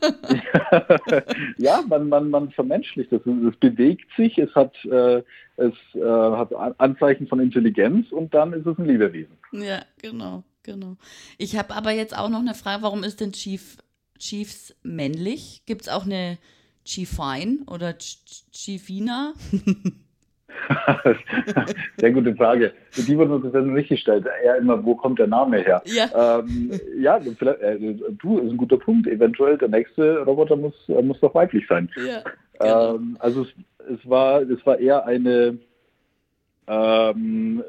ja, 1.58 1.82
man, 1.88 2.08
man, 2.08 2.30
man 2.30 2.50
vermenschlicht 2.50 3.12
das. 3.12 3.20
Es 3.26 3.56
bewegt 3.56 4.06
sich, 4.16 4.38
es 4.38 4.54
hat, 4.54 4.74
äh, 4.84 5.22
es 5.56 5.74
äh, 5.94 6.00
hat 6.02 6.54
Anzeichen 6.78 7.26
von 7.26 7.40
Intelligenz 7.40 8.10
und 8.12 8.32
dann 8.34 8.52
ist 8.52 8.66
es 8.66 8.78
ein 8.78 8.86
Lebewesen. 8.86 9.36
Ja, 9.52 9.82
genau, 10.00 10.44
genau. 10.62 10.96
Ich 11.38 11.56
habe 11.56 11.74
aber 11.74 11.92
jetzt 11.92 12.16
auch 12.16 12.28
noch 12.28 12.40
eine 12.40 12.54
Frage, 12.54 12.82
warum 12.82 13.04
ist 13.04 13.20
denn 13.20 13.32
Chief, 13.32 13.78
Chiefs 14.18 14.74
männlich? 14.82 15.62
Gibt 15.66 15.82
es 15.82 15.88
auch 15.88 16.04
eine 16.04 16.38
Chiefine 16.84 17.58
oder 17.66 17.96
Chiefina? 17.98 19.34
Sehr 21.96 22.12
gute 22.12 22.34
Frage. 22.36 22.72
Die 22.96 23.16
wurde 23.16 23.34
uns 23.34 23.52
dann 23.52 23.72
nicht 23.72 23.88
gestellt. 23.88 24.26
Eher 24.42 24.56
immer, 24.56 24.84
wo 24.84 24.94
kommt 24.94 25.18
der 25.18 25.26
Name 25.26 25.58
her? 25.58 25.82
Ja, 25.84 26.40
ähm, 26.40 26.70
ja 26.98 27.16
äh, 27.16 27.94
du, 28.18 28.38
ist 28.38 28.50
ein 28.50 28.56
guter 28.56 28.78
Punkt. 28.78 29.06
Eventuell 29.06 29.58
der 29.58 29.68
nächste 29.68 30.20
Roboter 30.20 30.56
muss, 30.56 30.74
äh, 30.88 31.02
muss 31.02 31.20
doch 31.20 31.34
weiblich 31.34 31.66
sein. 31.68 31.90
Ja, 31.96 32.22
genau. 32.58 32.94
ähm, 32.94 33.16
also 33.20 33.42
es, 33.42 33.48
es, 33.98 34.08
war, 34.08 34.42
es 34.42 34.64
war 34.64 34.78
eher 34.78 35.06
eine 35.06 35.58
ähm, 36.66 37.64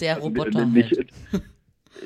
der 0.00 0.16
also 0.16 0.28
Roboter. 0.28 0.66
Nicht, 0.66 0.96
halt. 0.96 1.10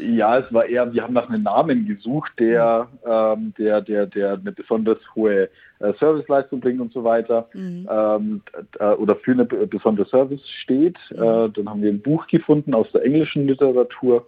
Ja, 0.01 0.39
es 0.39 0.53
war 0.53 0.67
eher, 0.67 0.93
wir 0.93 1.03
haben 1.03 1.15
nach 1.15 1.29
einem 1.29 1.45
Namen 1.45 1.87
gesucht, 1.87 2.33
der, 2.39 2.89
ähm, 3.07 3.55
der, 3.57 3.81
der, 3.81 4.07
der 4.07 4.35
eine 4.35 4.53
besonders 4.53 4.99
hohe 5.15 5.49
äh, 5.79 5.93
Serviceleistung 5.99 6.61
bringt 6.61 6.81
und 6.81 6.93
so 6.93 7.05
weiter 7.05 7.49
mhm. 7.55 7.89
ähm, 7.91 8.43
äh, 8.79 8.93
oder 8.95 9.17
für 9.17 9.33
eine 9.33 9.45
besondere 9.45 10.07
Service 10.09 10.47
steht. 10.63 10.99
Mhm. 11.11 11.23
Äh, 11.23 11.49
dann 11.51 11.69
haben 11.69 11.83
wir 11.83 11.91
ein 11.91 12.03
Buch 12.03 12.27
gefunden 12.27 12.75
aus 12.75 12.91
der 12.93 13.05
englischen 13.05 13.47
Literatur. 13.47 14.27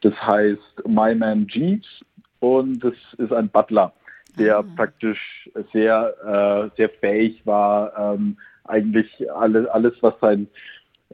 Das 0.00 0.14
heißt 0.14 0.86
My 0.86 1.14
Man 1.14 1.46
Jeeves 1.48 2.04
und 2.40 2.84
das 2.84 2.94
ist 3.18 3.32
ein 3.32 3.48
Butler, 3.48 3.92
der 4.38 4.62
mhm. 4.62 4.74
praktisch 4.76 5.50
sehr, 5.72 6.70
äh, 6.72 6.76
sehr 6.76 6.90
fähig 6.90 7.46
war, 7.46 8.14
ähm, 8.14 8.36
eigentlich 8.64 9.08
alle, 9.32 9.72
alles, 9.72 9.94
was 10.00 10.14
sein 10.20 10.48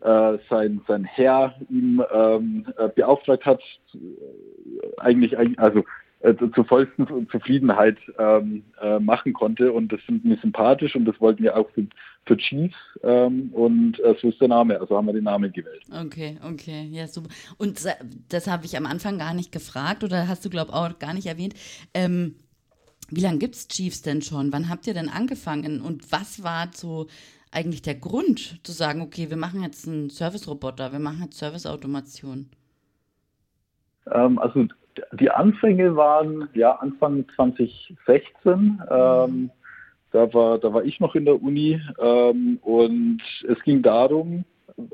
äh, 0.01 0.39
sein, 0.49 0.81
sein 0.89 1.05
Herr 1.05 1.55
ihm 1.69 2.03
ähm, 2.13 2.67
äh, 2.79 2.89
beauftragt 2.89 3.45
hat, 3.45 3.61
äh, 3.95 3.99
eigentlich, 4.99 5.39
also 5.59 5.85
äh, 6.21 6.35
zur 6.55 6.65
vollsten 6.65 7.07
Zufriedenheit 7.31 7.99
ähm, 8.19 8.63
äh, 8.81 8.99
machen 9.01 9.33
konnte. 9.33 9.73
Und 9.73 9.93
das 9.93 10.01
finden 10.03 10.31
wir 10.31 10.39
sympathisch 10.39 10.95
und 10.95 11.05
das 11.05 11.21
wollten 11.21 11.43
wir 11.43 11.57
auch 11.57 11.69
für, 11.71 11.87
für 12.27 12.37
Chiefs. 12.37 12.77
Ähm, 13.03 13.51
und 13.53 13.99
äh, 14.01 14.15
so 14.21 14.29
ist 14.29 14.41
der 14.41 14.49
Name, 14.49 14.81
also 14.81 14.97
haben 14.97 15.07
wir 15.07 15.15
den 15.15 15.25
Namen 15.25 15.53
gewählt. 15.53 15.83
Okay, 15.91 16.39
okay, 16.49 16.89
ja, 16.91 17.09
super. 17.09 17.29
Und 17.59 17.85
das 18.29 18.47
habe 18.47 18.67
ich 18.67 18.77
am 18.77 18.87
Anfang 18.87 19.19
gar 19.19 19.35
nicht 19.35 19.53
gefragt 19.53 20.05
oder 20.05 20.29
hast 20.29 20.45
du, 20.45 20.51
glaube 20.51 20.71
ich, 20.71 20.77
auch 20.77 20.99
gar 20.99 21.13
nicht 21.13 21.27
erwähnt. 21.27 21.55
Ähm, 21.93 22.37
wie 23.11 23.21
lange 23.21 23.39
gibt 23.39 23.57
es 23.57 23.69
Chiefs 23.69 24.03
denn 24.03 24.23
schon? 24.23 24.53
Wann 24.53 24.69
habt 24.69 24.87
ihr 24.87 24.95
denn 24.95 25.09
angefangen? 25.09 25.83
Und 25.83 26.13
was 26.13 26.43
war 26.43 26.71
so 26.73 27.09
eigentlich 27.53 27.83
der 27.83 27.95
Grund, 27.95 28.65
zu 28.65 28.73
sagen, 28.73 29.03
okay, 29.03 29.31
wir 29.31 29.37
machen 29.37 29.63
jetzt 29.63 29.87
einen 29.87 30.11
Service-Roboter, 30.11 30.93
wir 30.93 30.99
machen 30.99 31.21
jetzt 31.23 31.39
Service-Automation? 31.39 32.49
Ähm, 34.11 34.39
also 34.39 34.67
die 35.13 35.31
Anfänge 35.31 35.95
waren 35.95 36.49
ja 36.55 36.73
Anfang 36.73 37.25
2016. 37.37 38.83
Ähm, 38.91 39.51
da, 40.11 40.35
war, 40.35 40.59
da 40.59 40.73
war 40.73 40.85
ich 40.85 40.99
noch 41.01 41.15
in 41.15 41.25
der 41.25 41.41
Uni 41.41 41.81
ähm, 41.99 42.59
und 42.63 43.23
es 43.49 43.63
ging 43.63 43.83
darum, 43.83 44.45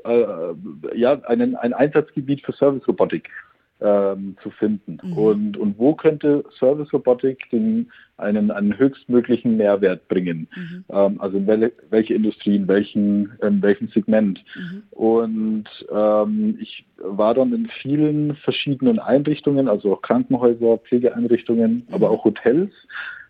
äh, 0.03 0.53
ja, 0.95 1.19
einen, 1.23 1.55
ein 1.55 1.73
Einsatzgebiet 1.73 2.45
für 2.45 2.53
Service-Robotik 2.53 3.29
ähm, 3.81 4.35
zu 4.43 4.49
finden. 4.51 4.99
Mhm. 5.01 5.13
Und, 5.13 5.57
und 5.57 5.77
wo 5.77 5.93
könnte 5.93 6.43
Service 6.57 6.91
Robotik 6.93 7.49
den, 7.51 7.91
einen, 8.17 8.51
einen 8.51 8.77
höchstmöglichen 8.77 9.57
Mehrwert 9.57 10.07
bringen? 10.07 10.47
Mhm. 10.55 10.85
Ähm, 10.89 11.21
also 11.21 11.37
in 11.37 11.47
wel, 11.47 11.71
welche 11.89 12.13
Industrie, 12.13 12.55
in 12.55 12.67
welchen, 12.67 13.31
in 13.41 13.61
welchem 13.61 13.87
Segment? 13.89 14.43
Mhm. 14.55 14.83
Und 14.91 15.65
ähm, 15.91 16.57
ich 16.59 16.85
war 16.97 17.33
dann 17.33 17.53
in 17.53 17.67
vielen 17.81 18.35
verschiedenen 18.37 18.99
Einrichtungen, 18.99 19.67
also 19.67 19.93
auch 19.93 20.01
Krankenhäuser, 20.01 20.77
Pflegeeinrichtungen, 20.79 21.87
aber 21.91 22.09
mhm. 22.09 22.15
auch 22.15 22.25
Hotels. 22.25 22.71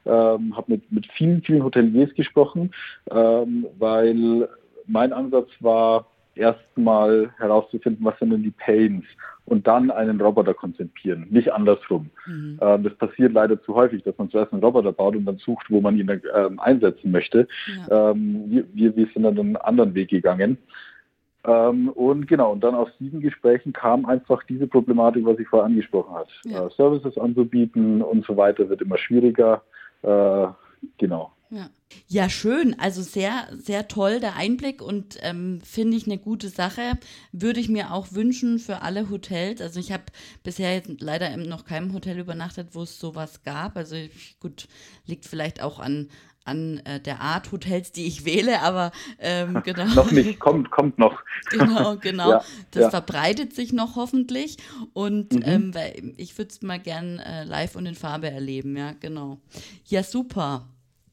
Ähm, 0.05 0.55
habe 0.55 0.71
mit, 0.71 0.91
mit 0.91 1.05
vielen, 1.11 1.43
vielen 1.43 1.63
Hoteliers 1.63 2.13
gesprochen, 2.15 2.71
ähm, 3.11 3.67
weil 3.77 4.47
mein 4.87 5.13
Ansatz 5.13 5.49
war, 5.59 6.07
erstmal 6.35 7.31
herauszufinden, 7.37 8.05
was 8.05 8.17
sind 8.19 8.31
denn 8.31 8.43
die 8.43 8.51
Pains 8.51 9.03
und 9.45 9.67
dann 9.67 9.91
einen 9.91 10.21
Roboter 10.21 10.53
konzipieren, 10.53 11.27
nicht 11.29 11.51
andersrum. 11.51 12.09
Mhm. 12.25 12.59
Ähm, 12.61 12.83
das 12.83 12.93
passiert 12.95 13.33
leider 13.33 13.61
zu 13.63 13.75
häufig, 13.75 14.03
dass 14.03 14.17
man 14.17 14.29
zuerst 14.29 14.53
einen 14.53 14.63
Roboter 14.63 14.91
baut 14.91 15.15
und 15.15 15.25
dann 15.25 15.37
sucht, 15.37 15.65
wo 15.69 15.81
man 15.81 15.97
ihn 15.97 16.21
ähm, 16.35 16.59
einsetzen 16.59 17.11
möchte. 17.11 17.47
Ja. 17.89 18.11
Ähm, 18.11 18.65
wir, 18.73 18.95
wir, 18.95 19.07
sind 19.13 19.23
dann 19.23 19.39
einen 19.39 19.57
anderen 19.57 19.93
Weg 19.95 20.09
gegangen. 20.09 20.57
Ähm, 21.45 21.89
und 21.89 22.27
genau, 22.27 22.51
und 22.51 22.63
dann 22.63 22.75
aus 22.75 22.89
diesen 22.99 23.21
Gesprächen 23.21 23.73
kam 23.73 24.05
einfach 24.05 24.43
diese 24.43 24.67
Problematik, 24.67 25.25
was 25.25 25.39
ich 25.39 25.47
vorher 25.47 25.65
angesprochen 25.65 26.13
habe. 26.13 26.29
Ja. 26.45 26.67
Äh, 26.67 26.69
Services 26.71 27.17
anzubieten 27.17 28.01
und 28.01 28.25
so 28.25 28.37
weiter 28.37 28.69
wird 28.69 28.81
immer 28.81 28.97
schwieriger. 28.97 29.63
Äh, 30.03 30.47
genau. 30.97 31.31
Ja. 31.51 31.69
ja, 32.07 32.29
schön. 32.29 32.79
Also 32.79 33.01
sehr, 33.01 33.47
sehr 33.57 33.87
toll 33.87 34.19
der 34.19 34.35
Einblick 34.35 34.83
und 34.83 35.17
ähm, 35.21 35.61
finde 35.63 35.97
ich 35.97 36.05
eine 36.05 36.19
gute 36.19 36.47
Sache. 36.49 36.99
Würde 37.31 37.59
ich 37.59 37.69
mir 37.69 37.91
auch 37.91 38.11
wünschen 38.11 38.59
für 38.59 38.83
alle 38.83 39.09
Hotels. 39.09 39.59
Also 39.59 39.79
ich 39.79 39.91
habe 39.91 40.03
bisher 40.43 40.75
jetzt 40.75 41.01
leider 41.01 41.35
noch 41.37 41.65
keinem 41.65 41.93
Hotel 41.93 42.19
übernachtet, 42.19 42.69
wo 42.73 42.83
es 42.83 42.99
sowas 42.99 43.41
gab. 43.43 43.77
Also 43.77 43.95
gut, 44.39 44.67
liegt 45.07 45.25
vielleicht 45.25 45.59
auch 45.59 45.79
an, 45.79 46.09
an 46.45 46.81
äh, 46.85 46.99
der 46.99 47.19
Art 47.19 47.51
Hotels, 47.51 47.91
die 47.91 48.05
ich 48.05 48.25
wähle, 48.25 48.61
aber 48.61 48.91
ähm, 49.17 49.61
genau. 49.65 49.85
noch 49.95 50.11
nicht, 50.11 50.39
kommt, 50.39 50.69
kommt 50.69 50.99
noch. 50.99 51.19
genau, 51.49 51.97
genau. 51.97 52.29
Ja, 52.29 52.43
das 52.71 52.83
ja. 52.83 52.89
verbreitet 52.91 53.55
sich 53.55 53.73
noch 53.73 53.95
hoffentlich 53.95 54.57
und 54.93 55.33
mhm. 55.33 55.73
ähm, 55.73 56.13
ich 56.17 56.37
würde 56.37 56.51
es 56.51 56.61
mal 56.61 56.79
gern 56.79 57.17
äh, 57.17 57.43
live 57.43 57.75
und 57.75 57.87
in 57.87 57.95
Farbe 57.95 58.29
erleben, 58.29 58.77
ja, 58.77 58.93
genau. 58.99 59.39
Ja, 59.85 60.03
super. 60.03 60.67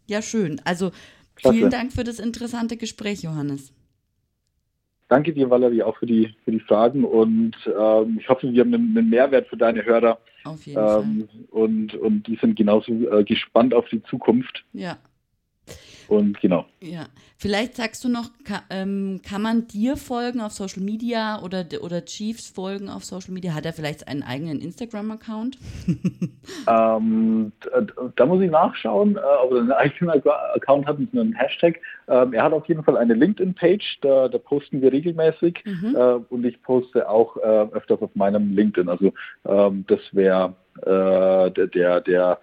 Ja, 0.07 0.23
schön. 0.23 0.61
Also 0.65 0.93
Klasse. 1.35 1.57
vielen 1.57 1.71
Dank 1.71 1.93
für 1.93 2.05
das 2.05 2.19
interessante 2.19 2.77
Gespräch, 2.77 3.23
Johannes. 3.23 3.73
Danke 5.09 5.33
dir, 5.33 5.49
Valerie, 5.49 5.85
auch 5.85 5.97
für 5.99 6.07
die, 6.07 6.35
für 6.45 6.51
die 6.51 6.61
Fragen 6.61 7.05
und 7.05 7.55
ähm, 7.67 8.19
ich 8.21 8.29
hoffe, 8.29 8.53
wir 8.53 8.61
haben 8.61 8.75
einen, 8.75 8.99
einen, 8.99 9.09
Mehrwert 9.09 9.47
für 9.47 9.57
deine 9.57 9.85
Hörer. 9.85 10.19
Auf 10.43 10.67
jeden 10.67 10.79
ähm, 10.79 10.85
Fall. 10.85 11.29
Und, 11.51 11.95
und 11.95 12.27
die 12.27 12.37
sind 12.37 12.57
genauso 12.57 12.93
äh, 12.93 13.23
gespannt 13.23 13.73
auf 13.73 13.89
die 13.89 14.03
Zukunft. 14.05 14.65
Ja. 14.73 14.99
Und 16.09 16.41
genau. 16.41 16.67
Ja, 16.81 17.07
vielleicht 17.37 17.77
sagst 17.77 18.05
du 18.05 18.09
noch, 18.09 18.31
kann, 18.45 18.63
ähm, 18.71 19.21
kann 19.29 19.43
man 19.43 19.67
dir 19.67 19.97
folgen 19.97 20.41
auf 20.41 20.53
Social 20.53 20.83
Media 20.83 21.43
oder, 21.43 21.65
oder 21.83 22.05
Chiefs 22.05 22.49
folgen 22.49 22.89
auf 22.89 23.05
Social 23.05 23.33
Media? 23.33 23.55
Hat 23.55 23.67
er 23.67 23.73
vielleicht 23.73 24.07
einen 24.09 24.23
eigenen 24.23 24.61
Instagram-Account? 24.61 25.59
ähm, 26.69 27.53
da, 27.61 28.09
da, 28.15 28.27
muss 28.27 28.43
ich 28.43 28.51
nachschauen, 28.51 29.17
äh, 29.17 29.21
ob 29.45 29.53
er 29.53 29.59
einen 29.59 29.73
eigenen 29.73 30.23
Account 30.55 30.87
hat 30.87 30.99
mit 30.99 31.13
einem 31.13 31.33
Hashtag. 31.33 31.81
Ähm, 32.09 32.33
er 32.33 32.45
hat 32.45 32.53
auf 32.53 32.67
jeden 32.69 32.85
Fall 32.85 32.97
eine 32.97 33.15
LinkedIn-Page, 33.15 33.99
da, 34.03 34.29
da, 34.29 34.39
posten 34.39 34.81
wir 34.81 34.93
regelmäßig 34.93 35.65
mhm. 35.65 35.97
äh, 35.97 36.15
und 36.29 36.45
ich 36.45 36.63
poste 36.63 37.09
auch 37.09 37.37
äh, 37.39 37.67
öfters 37.73 38.01
auf 38.01 38.15
meinem 38.15 38.55
LinkedIn. 38.55 38.89
Also 38.89 39.13
ähm, 39.45 39.85
das 39.89 40.01
wäre 40.13 40.55
äh, 40.83 41.51
der, 41.51 41.67
der, 41.67 42.01
der 42.01 42.39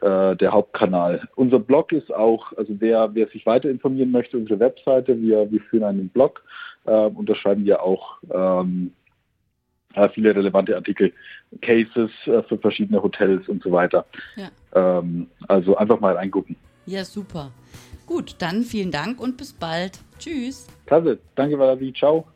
äh, 0.00 0.36
der 0.36 0.52
Hauptkanal. 0.52 1.28
Unser 1.34 1.58
Blog 1.58 1.92
ist 1.92 2.12
auch, 2.14 2.52
also 2.56 2.74
wer, 2.78 3.14
wer 3.14 3.28
sich 3.28 3.46
weiter 3.46 3.68
informieren 3.68 4.10
möchte, 4.10 4.36
unsere 4.36 4.60
Webseite, 4.60 5.20
wir, 5.20 5.50
wir 5.50 5.60
führen 5.60 5.84
einen 5.84 6.08
Blog 6.08 6.42
äh, 6.86 6.90
und 6.90 7.28
da 7.28 7.34
schreiben 7.34 7.64
wir 7.64 7.82
auch 7.82 8.18
ähm, 8.30 8.92
viele 10.14 10.34
relevante 10.34 10.76
Artikel, 10.76 11.12
Cases 11.62 12.10
äh, 12.26 12.42
für 12.42 12.58
verschiedene 12.58 13.02
Hotels 13.02 13.48
und 13.48 13.62
so 13.62 13.72
weiter. 13.72 14.06
Ja. 14.36 14.50
Ähm, 14.74 15.28
also 15.48 15.76
einfach 15.76 15.98
mal 16.00 16.14
reingucken. 16.14 16.56
Ja, 16.86 17.04
super. 17.04 17.50
Gut, 18.06 18.36
dann 18.38 18.62
vielen 18.62 18.90
Dank 18.90 19.20
und 19.20 19.36
bis 19.36 19.52
bald. 19.52 19.98
Tschüss. 20.18 20.66
Klasse. 20.86 21.18
Danke, 21.34 21.58
Valerie. 21.58 21.92
Ciao. 21.92 22.26